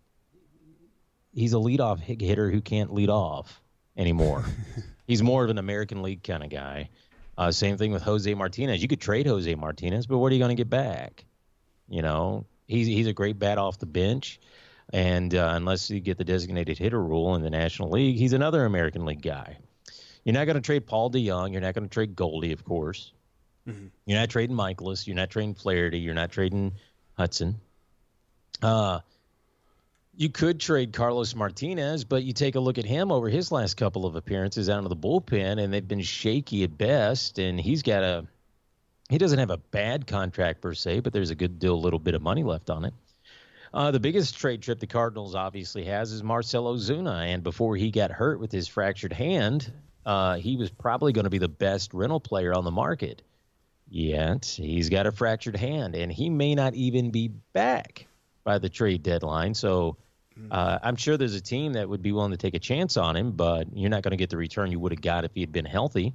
he's 1.33 1.53
a 1.53 1.57
leadoff 1.57 1.99
hitter 1.99 2.49
who 2.49 2.61
can't 2.61 2.93
lead 2.93 3.09
off 3.09 3.61
anymore. 3.97 4.45
he's 5.07 5.23
more 5.23 5.43
of 5.43 5.49
an 5.49 5.57
American 5.57 6.01
League 6.01 6.23
kind 6.23 6.43
of 6.43 6.49
guy. 6.49 6.89
Uh, 7.37 7.51
same 7.51 7.77
thing 7.77 7.91
with 7.91 8.03
Jose 8.03 8.33
Martinez. 8.33 8.81
You 8.81 8.87
could 8.87 9.01
trade 9.01 9.25
Jose 9.25 9.53
Martinez, 9.55 10.05
but 10.05 10.17
what 10.17 10.31
are 10.31 10.35
you 10.35 10.39
going 10.39 10.55
to 10.55 10.59
get 10.61 10.69
back? 10.69 11.25
You 11.87 12.01
know, 12.01 12.45
he's 12.67 12.87
he's 12.87 13.07
a 13.07 13.13
great 13.13 13.39
bat 13.39 13.57
off 13.57 13.79
the 13.79 13.85
bench, 13.85 14.39
and 14.93 15.33
uh, 15.33 15.53
unless 15.55 15.89
you 15.89 15.99
get 15.99 16.17
the 16.17 16.23
designated 16.23 16.77
hitter 16.77 17.01
rule 17.01 17.35
in 17.35 17.41
the 17.41 17.49
National 17.49 17.89
League, 17.89 18.17
he's 18.17 18.33
another 18.33 18.65
American 18.65 19.05
League 19.05 19.21
guy. 19.21 19.57
You're 20.23 20.33
not 20.33 20.45
going 20.45 20.55
to 20.55 20.61
trade 20.61 20.85
Paul 20.85 21.09
DeJong. 21.09 21.51
You're 21.51 21.61
not 21.61 21.73
going 21.73 21.87
to 21.87 21.93
trade 21.93 22.15
Goldie, 22.15 22.51
of 22.51 22.63
course. 22.63 23.11
Mm-hmm. 23.67 23.87
You're 24.05 24.19
not 24.19 24.29
trading 24.29 24.55
Mikolas. 24.55 25.07
You're 25.07 25.15
not 25.15 25.29
trading 25.29 25.55
Flaherty. 25.55 25.99
You're 25.99 26.13
not 26.13 26.31
trading 26.31 26.73
Hudson. 27.17 27.59
Uh, 28.61 28.99
you 30.15 30.29
could 30.29 30.59
trade 30.59 30.93
Carlos 30.93 31.35
Martinez, 31.35 32.03
but 32.03 32.23
you 32.23 32.33
take 32.33 32.55
a 32.55 32.59
look 32.59 32.77
at 32.77 32.85
him 32.85 33.11
over 33.11 33.29
his 33.29 33.51
last 33.51 33.75
couple 33.75 34.05
of 34.05 34.15
appearances 34.15 34.69
out 34.69 34.83
of 34.83 34.89
the 34.89 34.95
bullpen, 34.95 35.61
and 35.61 35.73
they've 35.73 35.87
been 35.87 36.01
shaky 36.01 36.63
at 36.63 36.77
best. 36.77 37.39
And 37.39 37.59
he's 37.59 37.81
got 37.81 38.03
a 38.03 38.27
he 39.09 39.17
doesn't 39.17 39.39
have 39.39 39.49
a 39.49 39.57
bad 39.57 40.07
contract 40.07 40.61
per 40.61 40.73
se, 40.73 41.01
but 41.01 41.11
there's 41.11 41.31
a 41.31 41.35
good 41.35 41.59
deal, 41.59 41.79
little 41.79 41.99
bit 41.99 42.15
of 42.15 42.21
money 42.21 42.43
left 42.43 42.69
on 42.69 42.85
it. 42.85 42.93
Uh, 43.73 43.91
the 43.91 43.99
biggest 43.99 44.37
trade 44.37 44.61
trip 44.61 44.79
the 44.79 44.87
Cardinals 44.87 45.33
obviously 45.33 45.85
has 45.85 46.11
is 46.11 46.23
Marcell 46.23 46.73
Ozuna, 46.73 47.25
and 47.33 47.43
before 47.43 47.75
he 47.75 47.89
got 47.89 48.11
hurt 48.11 48.39
with 48.39 48.51
his 48.51 48.67
fractured 48.67 49.13
hand, 49.13 49.71
uh, 50.05 50.35
he 50.35 50.57
was 50.57 50.69
probably 50.69 51.13
going 51.13 51.23
to 51.23 51.29
be 51.29 51.37
the 51.37 51.47
best 51.47 51.93
rental 51.93 52.19
player 52.19 52.53
on 52.53 52.65
the 52.65 52.71
market. 52.71 53.21
Yet 53.89 54.45
he's 54.45 54.89
got 54.89 55.07
a 55.07 55.11
fractured 55.11 55.55
hand, 55.55 55.95
and 55.95 56.11
he 56.11 56.29
may 56.29 56.55
not 56.55 56.73
even 56.73 57.11
be 57.11 57.29
back 57.29 58.07
by 58.43 58.57
the 58.57 58.69
trade 58.69 59.03
deadline. 59.03 59.53
So 59.53 59.97
mm-hmm. 60.37 60.47
uh, 60.51 60.79
I'm 60.83 60.95
sure 60.95 61.17
there's 61.17 61.35
a 61.35 61.41
team 61.41 61.73
that 61.73 61.87
would 61.87 62.01
be 62.01 62.11
willing 62.11 62.31
to 62.31 62.37
take 62.37 62.55
a 62.55 62.59
chance 62.59 62.97
on 62.97 63.15
him, 63.15 63.31
but 63.31 63.67
you're 63.75 63.89
not 63.89 64.03
going 64.03 64.11
to 64.11 64.17
get 64.17 64.29
the 64.29 64.37
return 64.37 64.71
you 64.71 64.79
would 64.79 64.91
have 64.91 65.01
got 65.01 65.25
if 65.25 65.31
he 65.33 65.41
had 65.41 65.51
been 65.51 65.65
healthy. 65.65 66.13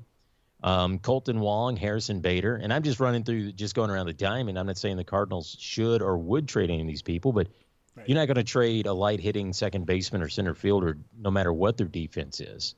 Um, 0.63 0.99
Kolten 0.99 1.39
Wong, 1.39 1.77
Harrison 1.77 2.21
Bader, 2.21 2.57
and 2.57 2.73
I'm 2.73 2.83
just 2.83 2.99
running 2.99 3.25
through, 3.25 3.53
just 3.53 3.75
going 3.75 3.91
around 3.91 4.07
the 4.07 4.15
diamond. 4.15 4.59
I'm 4.59 4.67
not 4.67 4.79
saying 4.79 4.97
the 4.97 5.05
Cardinals 5.05 5.57
should 5.61 6.03
or 6.03 6.17
would 6.17 6.49
trade 6.49 6.71
any 6.71 6.81
of 6.81 6.87
these 6.87 7.03
people, 7.03 7.33
but 7.33 7.49
right. 7.95 8.09
you're 8.09 8.17
not 8.17 8.27
going 8.27 8.37
to 8.37 8.45
trade 8.45 8.87
a 8.87 8.93
light 8.93 9.21
hitting 9.21 9.53
second 9.53 9.87
baseman 9.87 10.23
or 10.23 10.29
center 10.29 10.55
fielder, 10.55 10.97
no 11.17 11.31
matter 11.31 11.53
what 11.53 11.77
their 11.77 11.87
defense 11.87 12.41
is. 12.41 12.75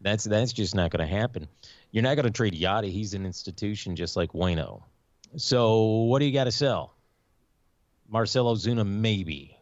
That's 0.00 0.24
that's 0.24 0.52
just 0.52 0.74
not 0.74 0.90
going 0.90 1.06
to 1.06 1.14
happen. 1.14 1.46
You're 1.92 2.02
not 2.02 2.16
going 2.16 2.24
to 2.24 2.32
trade 2.32 2.54
Yadi. 2.54 2.90
He's 2.90 3.14
an 3.14 3.26
institution 3.26 3.96
just 3.96 4.16
like 4.16 4.32
Wayno. 4.32 4.82
So 5.36 5.82
what 6.02 6.18
do 6.18 6.24
you 6.24 6.32
got 6.32 6.44
to 6.44 6.52
sell? 6.52 6.94
Marcell 8.12 8.52
Ozuna, 8.52 8.84
maybe, 8.84 9.56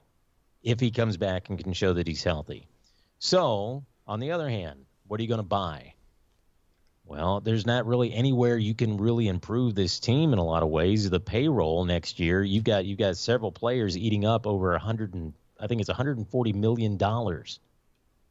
if 0.63 0.81
he 0.81 0.91
comes 0.91 1.19
back 1.19 1.51
and 1.51 1.63
can 1.63 1.75
show 1.75 1.93
that 1.93 2.07
he's 2.07 2.25
healthy. 2.25 2.67
So, 3.19 3.85
on 4.07 4.21
the 4.21 4.31
other 4.31 4.49
hand, 4.49 4.87
what 5.07 5.21
are 5.21 5.23
you 5.23 5.29
going 5.29 5.37
to 5.37 5.43
buy? 5.43 5.93
Well, 7.05 7.41
there's 7.41 7.67
not 7.67 7.87
really 7.87 8.13
anywhere 8.13 8.57
you 8.57 8.75
can 8.75 8.97
really 8.97 9.29
improve 9.29 9.75
this 9.75 10.01
team 10.01 10.33
in 10.33 10.39
a 10.39 10.45
lot 10.45 10.63
of 10.63 10.71
ways. 10.71 11.11
The 11.11 11.21
payroll 11.21 11.85
next 11.85 12.19
year, 12.19 12.43
you've 12.43 12.65
got 12.65 12.87
you've 12.87 12.99
got 12.99 13.19
several 13.19 13.53
players 13.53 13.99
eating 13.99 14.25
up 14.25 14.47
over 14.47 14.75
a 14.75 14.79
hundred 14.79 15.13
and 15.13 15.35
I 15.61 15.67
think 15.67 15.81
it's 15.81 15.89
140 15.89 16.53
million 16.55 16.97
dollars 16.97 17.61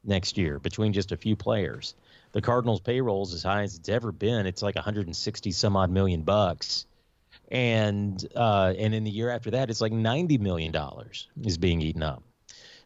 next 0.03 0.38
year 0.38 0.58
between 0.60 0.93
just 0.93 1.12
a 1.12 1.17
few 1.17 1.36
players. 1.36 1.93
the 2.32 2.41
Cardinals' 2.41 2.80
payroll 2.80 3.23
is 3.23 3.34
as 3.34 3.43
high 3.43 3.63
as 3.63 3.75
it's 3.75 3.89
ever 3.89 4.12
been. 4.12 4.47
It's 4.47 4.63
like 4.63 4.75
160 4.75 5.51
some 5.51 5.75
odd 5.75 5.91
million 5.91 6.21
bucks, 6.21 6.86
and 7.50 8.26
uh, 8.36 8.74
and 8.78 8.94
in 8.94 9.04
the 9.04 9.12
year 9.12 9.30
after 9.30 9.52
that, 9.52 9.70
it's 9.70 9.82
like 9.82 9.92
90 9.92 10.38
million 10.38 10.72
dollars 10.72 11.28
is 11.44 11.58
being 11.58 11.82
eaten 11.82 12.04
up. 12.04 12.24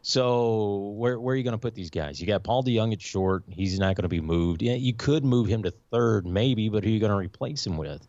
So 0.02 0.94
where 0.96 1.18
where 1.18 1.34
are 1.34 1.36
you 1.36 1.44
going 1.44 1.52
to 1.52 1.58
put 1.58 1.74
these 1.74 1.90
guys? 1.90 2.20
You 2.20 2.26
got 2.26 2.42
Paul 2.42 2.64
DeJong 2.64 2.92
at 2.92 3.00
short. 3.00 3.44
He's 3.48 3.78
not 3.78 3.94
going 3.96 4.02
to 4.02 4.08
be 4.08 4.20
moved. 4.20 4.62
Yeah, 4.62 4.74
you 4.74 4.92
could 4.92 5.24
move 5.24 5.46
him 5.46 5.62
to 5.62 5.70
third, 5.70 6.26
maybe, 6.26 6.68
but 6.68 6.82
who 6.82 6.90
are 6.90 6.92
you 6.92 7.00
going 7.00 7.10
to 7.10 7.16
replace 7.16 7.64
him 7.66 7.76
with? 7.76 8.06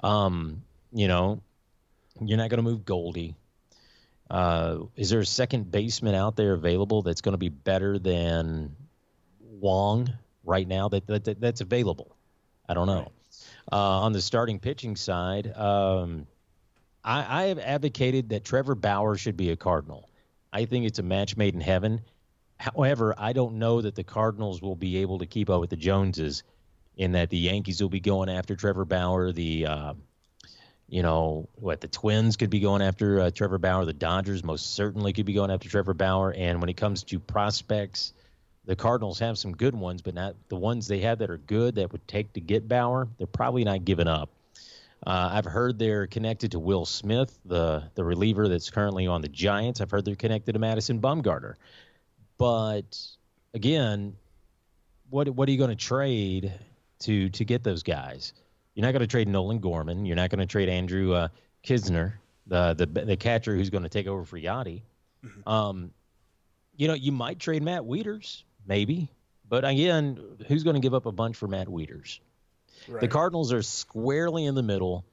Um, 0.00 0.62
you 0.92 1.08
know, 1.08 1.42
you're 2.20 2.38
not 2.38 2.48
going 2.48 2.58
to 2.58 2.70
move 2.70 2.84
Goldie. 2.84 3.34
Uh, 4.30 4.84
is 4.96 5.10
there 5.10 5.20
a 5.20 5.26
second 5.26 5.70
baseman 5.70 6.14
out 6.14 6.36
there 6.36 6.54
available 6.54 7.02
that's 7.02 7.20
going 7.20 7.34
to 7.34 7.38
be 7.38 7.48
better 7.50 7.98
than 7.98 8.74
Wong 9.40 10.08
right 10.44 10.66
now 10.66 10.88
that, 10.88 11.06
that 11.08 11.40
that's 11.40 11.60
available? 11.60 12.16
I 12.68 12.74
don't 12.74 12.86
know. 12.86 13.10
Uh, 13.70 14.00
on 14.00 14.12
the 14.12 14.20
starting 14.20 14.58
pitching 14.58 14.96
side, 14.96 15.52
um, 15.56 16.26
I, 17.04 17.42
I 17.42 17.46
have 17.48 17.58
advocated 17.58 18.30
that 18.30 18.44
Trevor 18.44 18.74
Bauer 18.74 19.16
should 19.16 19.36
be 19.36 19.50
a 19.50 19.56
Cardinal. 19.56 20.08
I 20.52 20.64
think 20.66 20.86
it's 20.86 20.98
a 20.98 21.02
match 21.02 21.36
made 21.36 21.54
in 21.54 21.60
heaven. 21.60 22.02
However, 22.58 23.14
I 23.18 23.32
don't 23.32 23.58
know 23.58 23.80
that 23.80 23.94
the 23.94 24.04
Cardinals 24.04 24.62
will 24.62 24.76
be 24.76 24.98
able 24.98 25.18
to 25.18 25.26
keep 25.26 25.50
up 25.50 25.60
with 25.60 25.70
the 25.70 25.76
Joneses 25.76 26.42
in 26.96 27.12
that 27.12 27.30
the 27.30 27.38
Yankees 27.38 27.80
will 27.80 27.88
be 27.88 28.00
going 28.00 28.28
after 28.28 28.54
Trevor 28.54 28.84
Bauer. 28.84 29.32
The 29.32 29.66
uh, 29.66 29.94
you 30.88 31.02
know 31.02 31.48
what 31.54 31.80
the 31.80 31.88
Twins 31.88 32.36
could 32.36 32.50
be 32.50 32.60
going 32.60 32.82
after 32.82 33.20
uh, 33.20 33.30
Trevor 33.30 33.58
Bauer. 33.58 33.84
The 33.84 33.92
Dodgers 33.92 34.44
most 34.44 34.74
certainly 34.74 35.12
could 35.12 35.26
be 35.26 35.32
going 35.32 35.50
after 35.50 35.68
Trevor 35.68 35.94
Bauer. 35.94 36.32
And 36.36 36.60
when 36.60 36.68
it 36.68 36.76
comes 36.76 37.02
to 37.04 37.18
prospects, 37.18 38.12
the 38.64 38.76
Cardinals 38.76 39.18
have 39.18 39.38
some 39.38 39.52
good 39.52 39.74
ones, 39.74 40.02
but 40.02 40.14
not 40.14 40.36
the 40.48 40.56
ones 40.56 40.86
they 40.86 41.00
have 41.00 41.18
that 41.18 41.30
are 41.30 41.38
good 41.38 41.74
that 41.76 41.90
would 41.92 42.06
take 42.06 42.32
to 42.34 42.40
get 42.40 42.68
Bauer. 42.68 43.08
They're 43.18 43.26
probably 43.26 43.64
not 43.64 43.84
giving 43.84 44.08
up. 44.08 44.30
Uh, 45.04 45.30
I've 45.32 45.44
heard 45.44 45.78
they're 45.78 46.06
connected 46.06 46.52
to 46.52 46.60
Will 46.60 46.84
Smith, 46.84 47.36
the 47.44 47.82
the 47.94 48.04
reliever 48.04 48.46
that's 48.48 48.70
currently 48.70 49.08
on 49.08 49.20
the 49.20 49.28
Giants. 49.28 49.80
I've 49.80 49.90
heard 49.90 50.04
they're 50.04 50.14
connected 50.14 50.52
to 50.52 50.60
Madison 50.60 51.00
Bumgarner. 51.00 51.54
But 52.38 52.98
again, 53.52 54.14
what 55.10 55.28
what 55.30 55.48
are 55.48 55.52
you 55.52 55.58
going 55.58 55.70
to 55.70 55.76
trade 55.76 56.52
to 57.00 57.30
to 57.30 57.44
get 57.44 57.64
those 57.64 57.82
guys? 57.82 58.32
You're 58.74 58.86
not 58.86 58.92
going 58.92 59.00
to 59.00 59.08
trade 59.08 59.28
Nolan 59.28 59.58
Gorman. 59.58 60.06
You're 60.06 60.16
not 60.16 60.30
going 60.30 60.38
to 60.38 60.46
trade 60.46 60.68
Andrew 60.68 61.12
uh, 61.12 61.28
Knizner, 61.64 62.14
the, 62.46 62.74
the 62.74 62.86
the 62.86 63.16
catcher 63.16 63.56
who's 63.56 63.70
going 63.70 63.82
to 63.82 63.88
take 63.88 64.06
over 64.06 64.24
for 64.24 64.38
Yadi. 64.38 64.82
Mm-hmm. 65.24 65.48
Um, 65.48 65.90
you 66.76 66.88
know, 66.88 66.94
you 66.94 67.12
might 67.12 67.38
trade 67.38 67.62
Matt 67.62 67.82
Wieters, 67.82 68.44
maybe, 68.66 69.10
but 69.48 69.64
again, 69.64 70.18
who's 70.48 70.64
going 70.64 70.74
to 70.74 70.80
give 70.80 70.94
up 70.94 71.06
a 71.06 71.12
bunch 71.12 71.36
for 71.36 71.46
Matt 71.46 71.68
Wieters? 71.68 72.20
Right. 72.88 73.00
The 73.00 73.08
Cardinals 73.08 73.52
are 73.52 73.62
squarely 73.62 74.46
in 74.46 74.54
the 74.54 74.62
middle 74.62 75.04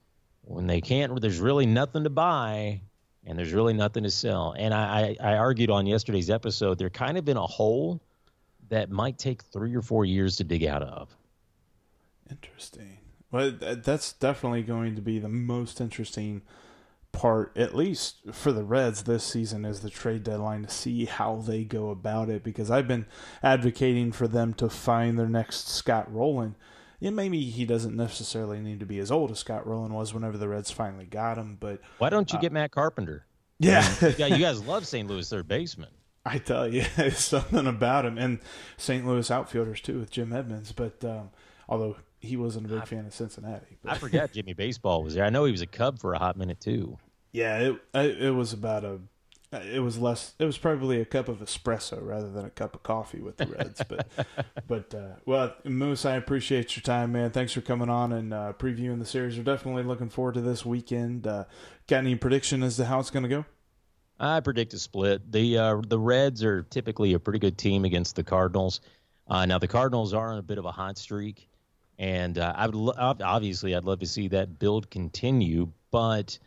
when 0.42 0.66
they 0.66 0.80
can't. 0.80 1.20
There's 1.20 1.38
really 1.38 1.66
nothing 1.66 2.04
to 2.04 2.10
buy, 2.10 2.80
and 3.26 3.38
there's 3.38 3.52
really 3.52 3.74
nothing 3.74 4.04
to 4.04 4.10
sell. 4.10 4.54
And 4.56 4.72
I, 4.74 5.16
I, 5.20 5.32
I 5.32 5.36
argued 5.36 5.70
on 5.70 5.86
yesterday's 5.86 6.30
episode 6.30 6.78
they're 6.78 6.90
kind 6.90 7.18
of 7.18 7.28
in 7.28 7.36
a 7.36 7.46
hole 7.46 8.00
that 8.70 8.90
might 8.90 9.18
take 9.18 9.42
three 9.42 9.74
or 9.74 9.82
four 9.82 10.04
years 10.04 10.36
to 10.36 10.44
dig 10.44 10.64
out 10.64 10.82
of. 10.82 11.14
Interesting. 12.30 12.98
Well, 13.32 13.52
that's 13.52 14.12
definitely 14.12 14.62
going 14.62 14.96
to 14.96 15.02
be 15.02 15.18
the 15.18 15.28
most 15.28 15.80
interesting 15.80 16.42
part, 17.12 17.56
at 17.56 17.74
least 17.74 18.18
for 18.32 18.52
the 18.52 18.64
Reds 18.64 19.04
this 19.04 19.24
season, 19.24 19.64
is 19.64 19.80
the 19.80 19.90
trade 19.90 20.24
deadline 20.24 20.62
to 20.62 20.70
see 20.70 21.04
how 21.04 21.36
they 21.36 21.64
go 21.64 21.90
about 21.90 22.28
it. 22.28 22.42
Because 22.42 22.70
I've 22.70 22.88
been 22.88 23.06
advocating 23.42 24.12
for 24.12 24.28
them 24.28 24.54
to 24.54 24.68
find 24.68 25.18
their 25.18 25.28
next 25.28 25.68
Scott 25.68 26.12
Rolen 26.12 26.56
yeah, 27.00 27.10
maybe 27.10 27.40
he 27.44 27.64
doesn't 27.64 27.96
necessarily 27.96 28.60
need 28.60 28.80
to 28.80 28.86
be 28.86 28.98
as 28.98 29.10
old 29.10 29.30
as 29.30 29.38
Scott 29.38 29.66
Rolen 29.66 29.94
was 29.94 30.12
whenever 30.12 30.36
the 30.36 30.48
Reds 30.48 30.70
finally 30.70 31.06
got 31.06 31.38
him. 31.38 31.56
But 31.58 31.80
why 31.98 32.10
don't 32.10 32.30
you 32.30 32.38
uh, 32.38 32.42
get 32.42 32.52
Matt 32.52 32.72
Carpenter? 32.72 33.24
Yeah, 33.58 33.86
I 34.00 34.14
mean, 34.18 34.32
you 34.32 34.38
guys 34.38 34.62
love 34.66 34.86
St. 34.86 35.08
Louis 35.08 35.28
third 35.28 35.48
baseman. 35.48 35.88
I 36.24 36.36
tell 36.36 36.68
you, 36.68 36.84
it's 36.98 37.24
something 37.24 37.66
about 37.66 38.04
him 38.04 38.18
and 38.18 38.38
St. 38.76 39.06
Louis 39.06 39.30
outfielders 39.30 39.80
too 39.80 39.98
with 39.98 40.10
Jim 40.10 40.32
Edmonds. 40.32 40.72
But 40.72 41.02
um, 41.02 41.30
although 41.68 41.96
he 42.20 42.36
wasn't 42.36 42.66
a 42.66 42.68
big 42.68 42.82
I, 42.82 42.84
fan 42.84 43.06
of 43.06 43.14
Cincinnati, 43.14 43.78
but. 43.82 43.92
I 43.92 43.98
forgot 43.98 44.32
Jimmy 44.32 44.52
Baseball 44.52 45.02
was 45.02 45.14
there. 45.14 45.24
I 45.24 45.30
know 45.30 45.44
he 45.44 45.52
was 45.52 45.62
a 45.62 45.66
Cub 45.66 45.98
for 45.98 46.14
a 46.14 46.18
hot 46.18 46.36
minute 46.36 46.60
too. 46.60 46.98
Yeah, 47.32 47.58
it 47.58 47.80
it 47.94 48.34
was 48.34 48.52
about 48.52 48.82
a 48.82 48.98
it 49.52 49.82
was 49.82 49.98
less. 49.98 50.34
It 50.38 50.44
was 50.44 50.58
probably 50.58 51.00
a 51.00 51.04
cup 51.04 51.28
of 51.28 51.38
espresso 51.38 51.98
rather 52.00 52.30
than 52.30 52.44
a 52.44 52.50
cup 52.50 52.74
of 52.74 52.84
coffee 52.84 53.20
with 53.20 53.36
the 53.36 53.46
Reds. 53.46 53.82
but, 53.88 54.06
but 54.68 54.94
uh, 54.94 55.14
well, 55.26 55.54
Moose, 55.64 56.04
I 56.04 56.14
appreciate 56.14 56.76
your 56.76 56.82
time, 56.82 57.12
man. 57.12 57.30
Thanks 57.30 57.52
for 57.52 57.60
coming 57.60 57.90
on 57.90 58.12
and 58.12 58.32
uh, 58.32 58.52
previewing 58.56 59.00
the 59.00 59.04
series. 59.04 59.36
We're 59.36 59.42
definitely 59.42 59.82
looking 59.82 60.08
forward 60.08 60.34
to 60.34 60.40
this 60.40 60.64
weekend. 60.64 61.26
Uh, 61.26 61.46
got 61.88 61.98
any 61.98 62.14
prediction 62.14 62.62
as 62.62 62.76
to 62.76 62.84
how 62.84 63.00
it's 63.00 63.10
going 63.10 63.24
to 63.24 63.28
go? 63.28 63.44
I 64.20 64.38
predict 64.38 64.72
a 64.74 64.78
split. 64.78 65.32
The 65.32 65.58
uh, 65.58 65.80
the 65.84 65.98
Reds 65.98 66.44
are 66.44 66.62
typically 66.62 67.14
a 67.14 67.18
pretty 67.18 67.40
good 67.40 67.58
team 67.58 67.84
against 67.84 68.14
the 68.14 68.22
Cardinals. 68.22 68.80
Uh, 69.26 69.46
now 69.46 69.58
the 69.58 69.68
Cardinals 69.68 70.14
are 70.14 70.32
on 70.32 70.38
a 70.38 70.42
bit 70.42 70.58
of 70.58 70.64
a 70.64 70.72
hot 70.72 70.96
streak, 70.96 71.48
and 72.00 72.38
uh, 72.38 72.54
I 72.56 72.66
would 72.66 72.74
lo- 72.74 72.94
obviously 72.96 73.76
I'd 73.76 73.84
love 73.84 73.98
to 74.00 74.06
see 74.06 74.28
that 74.28 74.58
build 74.58 74.90
continue, 74.90 75.70
but 75.90 76.38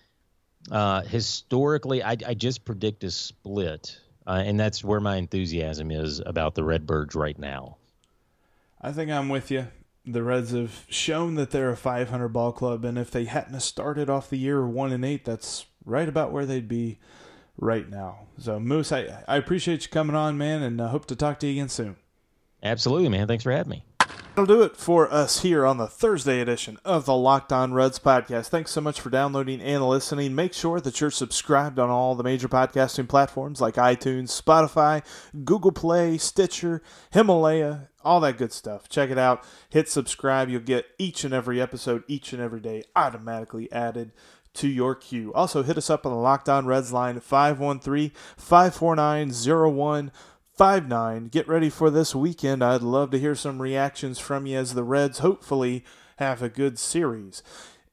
uh, 0.72 1.02
historically, 1.04 2.02
I, 2.02 2.18
I, 2.26 2.34
just 2.34 2.66
predict 2.66 3.04
a 3.04 3.12
split, 3.12 4.00
uh, 4.26 4.42
and 4.44 4.60
that's 4.60 4.84
where 4.84 5.00
my 5.00 5.18
enthusiasm 5.18 5.92
is 5.92 6.22
about 6.26 6.56
the 6.56 6.64
Redbirds 6.64 7.14
right 7.14 7.38
now. 7.38 7.78
I 8.82 8.92
think 8.92 9.12
I'm 9.12 9.30
with 9.30 9.52
you. 9.52 9.68
The 10.06 10.24
Reds 10.24 10.52
have 10.52 10.86
shown 10.90 11.36
that 11.36 11.52
they're 11.52 11.70
a 11.70 11.78
500 11.78 12.30
ball 12.30 12.52
club, 12.52 12.84
and 12.84 12.98
if 12.98 13.12
they 13.12 13.26
hadn't 13.26 13.60
started 13.60 14.10
off 14.10 14.32
the 14.32 14.38
year 14.38 14.66
one 14.66 14.92
and 14.92 15.06
eight, 15.06 15.24
that's 15.24 15.68
right 15.86 16.10
about 16.10 16.32
where 16.32 16.48
they'd 16.48 16.68
be 16.68 16.98
right 17.58 17.88
now. 17.88 18.22
So, 18.40 18.60
Moose, 18.60 18.92
I, 18.92 19.24
I 19.28 19.38
appreciate 19.38 19.84
you 19.84 19.90
coming 19.90 20.16
on, 20.16 20.36
man, 20.36 20.64
and 20.64 20.82
I 20.82 20.88
hope 20.88 21.06
to 21.08 21.16
talk 21.16 21.40
to 21.42 21.48
you 21.48 21.54
again 21.54 21.70
soon. 21.70 21.98
Absolutely, 22.64 23.10
man. 23.10 23.28
Thanks 23.28 23.44
for 23.44 23.52
having 23.52 23.70
me. 23.70 23.84
That'll 24.36 24.48
do 24.48 24.64
it 24.64 24.76
for 24.76 25.14
us 25.14 25.42
here 25.42 25.64
on 25.64 25.78
the 25.78 25.86
Thursday 25.86 26.42
edition 26.42 26.80
of 26.84 27.06
the 27.06 27.16
Locked 27.16 27.54
On 27.54 27.72
Reds 27.72 28.00
podcast. 28.00 28.48
Thanks 28.48 28.72
so 28.72 28.82
much 28.82 29.00
for 29.00 29.12
downloading 29.12 29.62
and 29.62 29.88
listening. 29.88 30.34
Make 30.34 30.54
sure 30.54 30.80
that 30.80 31.00
you're 31.00 31.12
subscribed 31.12 31.78
on 31.78 31.92
all 31.92 32.16
the 32.16 32.24
major 32.24 32.48
podcasting 32.50 33.08
platforms 33.08 33.62
like 33.62 33.76
iTunes, 33.76 34.42
Spotify, 34.42 35.06
Google 35.46 35.72
Play, 35.72 36.18
Stitcher, 36.18 36.82
Himalaya, 37.12 37.90
all 38.04 38.20
that 38.22 38.40
good 38.40 38.52
stuff. 38.52 38.90
Check 38.90 39.12
it 39.12 39.20
out. 39.20 39.44
Hit 39.70 39.88
subscribe. 39.88 40.50
You'll 40.50 40.62
get 40.62 40.88
each 40.98 41.24
and 41.24 41.34
every 41.34 41.62
episode, 41.62 42.04
each 42.08 42.34
and 42.34 42.42
every 42.42 42.60
day, 42.60 42.86
automatically 42.96 43.72
added 43.72 44.14
to 44.56 44.68
your 44.68 44.96
queue. 44.96 45.32
Also, 45.34 45.62
hit 45.62 45.78
us 45.78 45.92
up 45.92 46.08
on 46.08 46.12
the 46.12 46.18
Locked 46.18 46.50
On 46.50 46.66
Reds 46.66 46.92
line 46.92 47.20
513 47.20 48.12
549 48.38 49.30
five 50.54 50.88
nine. 50.88 51.28
Get 51.28 51.48
ready 51.48 51.70
for 51.70 51.90
this 51.90 52.14
weekend. 52.16 52.64
I'd 52.64 52.82
love 52.82 53.12
to 53.12 53.20
hear 53.20 53.36
some 53.36 53.62
reactions 53.62 54.20
from 54.20 54.46
you 54.46 54.58
as 54.58 54.74
the 54.74 54.84
Reds 54.84 55.20
hopefully 55.20 55.84
have 56.18 56.42
a 56.42 56.50
good 56.50 56.78
series. 56.78 57.42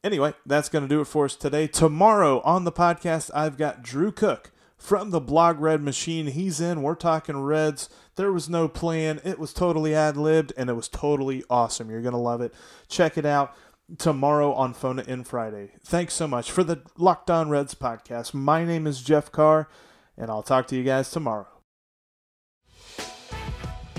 Anyway, 0.03 0.33
that's 0.45 0.69
going 0.69 0.83
to 0.83 0.87
do 0.87 1.01
it 1.01 1.05
for 1.05 1.25
us 1.25 1.35
today. 1.35 1.67
Tomorrow 1.67 2.41
on 2.41 2.63
the 2.63 2.71
podcast, 2.71 3.29
I've 3.35 3.57
got 3.57 3.83
Drew 3.83 4.11
Cook 4.11 4.51
from 4.77 5.11
the 5.11 5.19
Blog 5.19 5.59
Red 5.59 5.81
Machine. 5.81 6.27
He's 6.27 6.59
in. 6.59 6.81
We're 6.81 6.95
talking 6.95 7.41
Reds. 7.41 7.87
There 8.15 8.31
was 8.31 8.49
no 8.49 8.67
plan. 8.67 9.21
It 9.23 9.37
was 9.37 9.53
totally 9.53 9.93
ad 9.93 10.17
libbed, 10.17 10.53
and 10.57 10.69
it 10.69 10.73
was 10.73 10.87
totally 10.87 11.43
awesome. 11.49 11.89
You're 11.91 12.01
going 12.01 12.13
to 12.13 12.17
love 12.17 12.41
it. 12.41 12.53
Check 12.87 13.17
it 13.17 13.25
out 13.25 13.55
tomorrow 13.99 14.53
on 14.53 14.73
Phone 14.73 14.99
In 14.99 15.23
Friday. 15.23 15.73
Thanks 15.83 16.15
so 16.15 16.27
much 16.27 16.49
for 16.49 16.63
the 16.63 16.81
Locked 16.97 17.29
On 17.29 17.49
Reds 17.49 17.75
podcast. 17.75 18.33
My 18.33 18.65
name 18.65 18.87
is 18.87 19.03
Jeff 19.03 19.31
Carr, 19.31 19.69
and 20.17 20.31
I'll 20.31 20.43
talk 20.43 20.67
to 20.67 20.75
you 20.75 20.83
guys 20.83 21.11
tomorrow. 21.11 21.60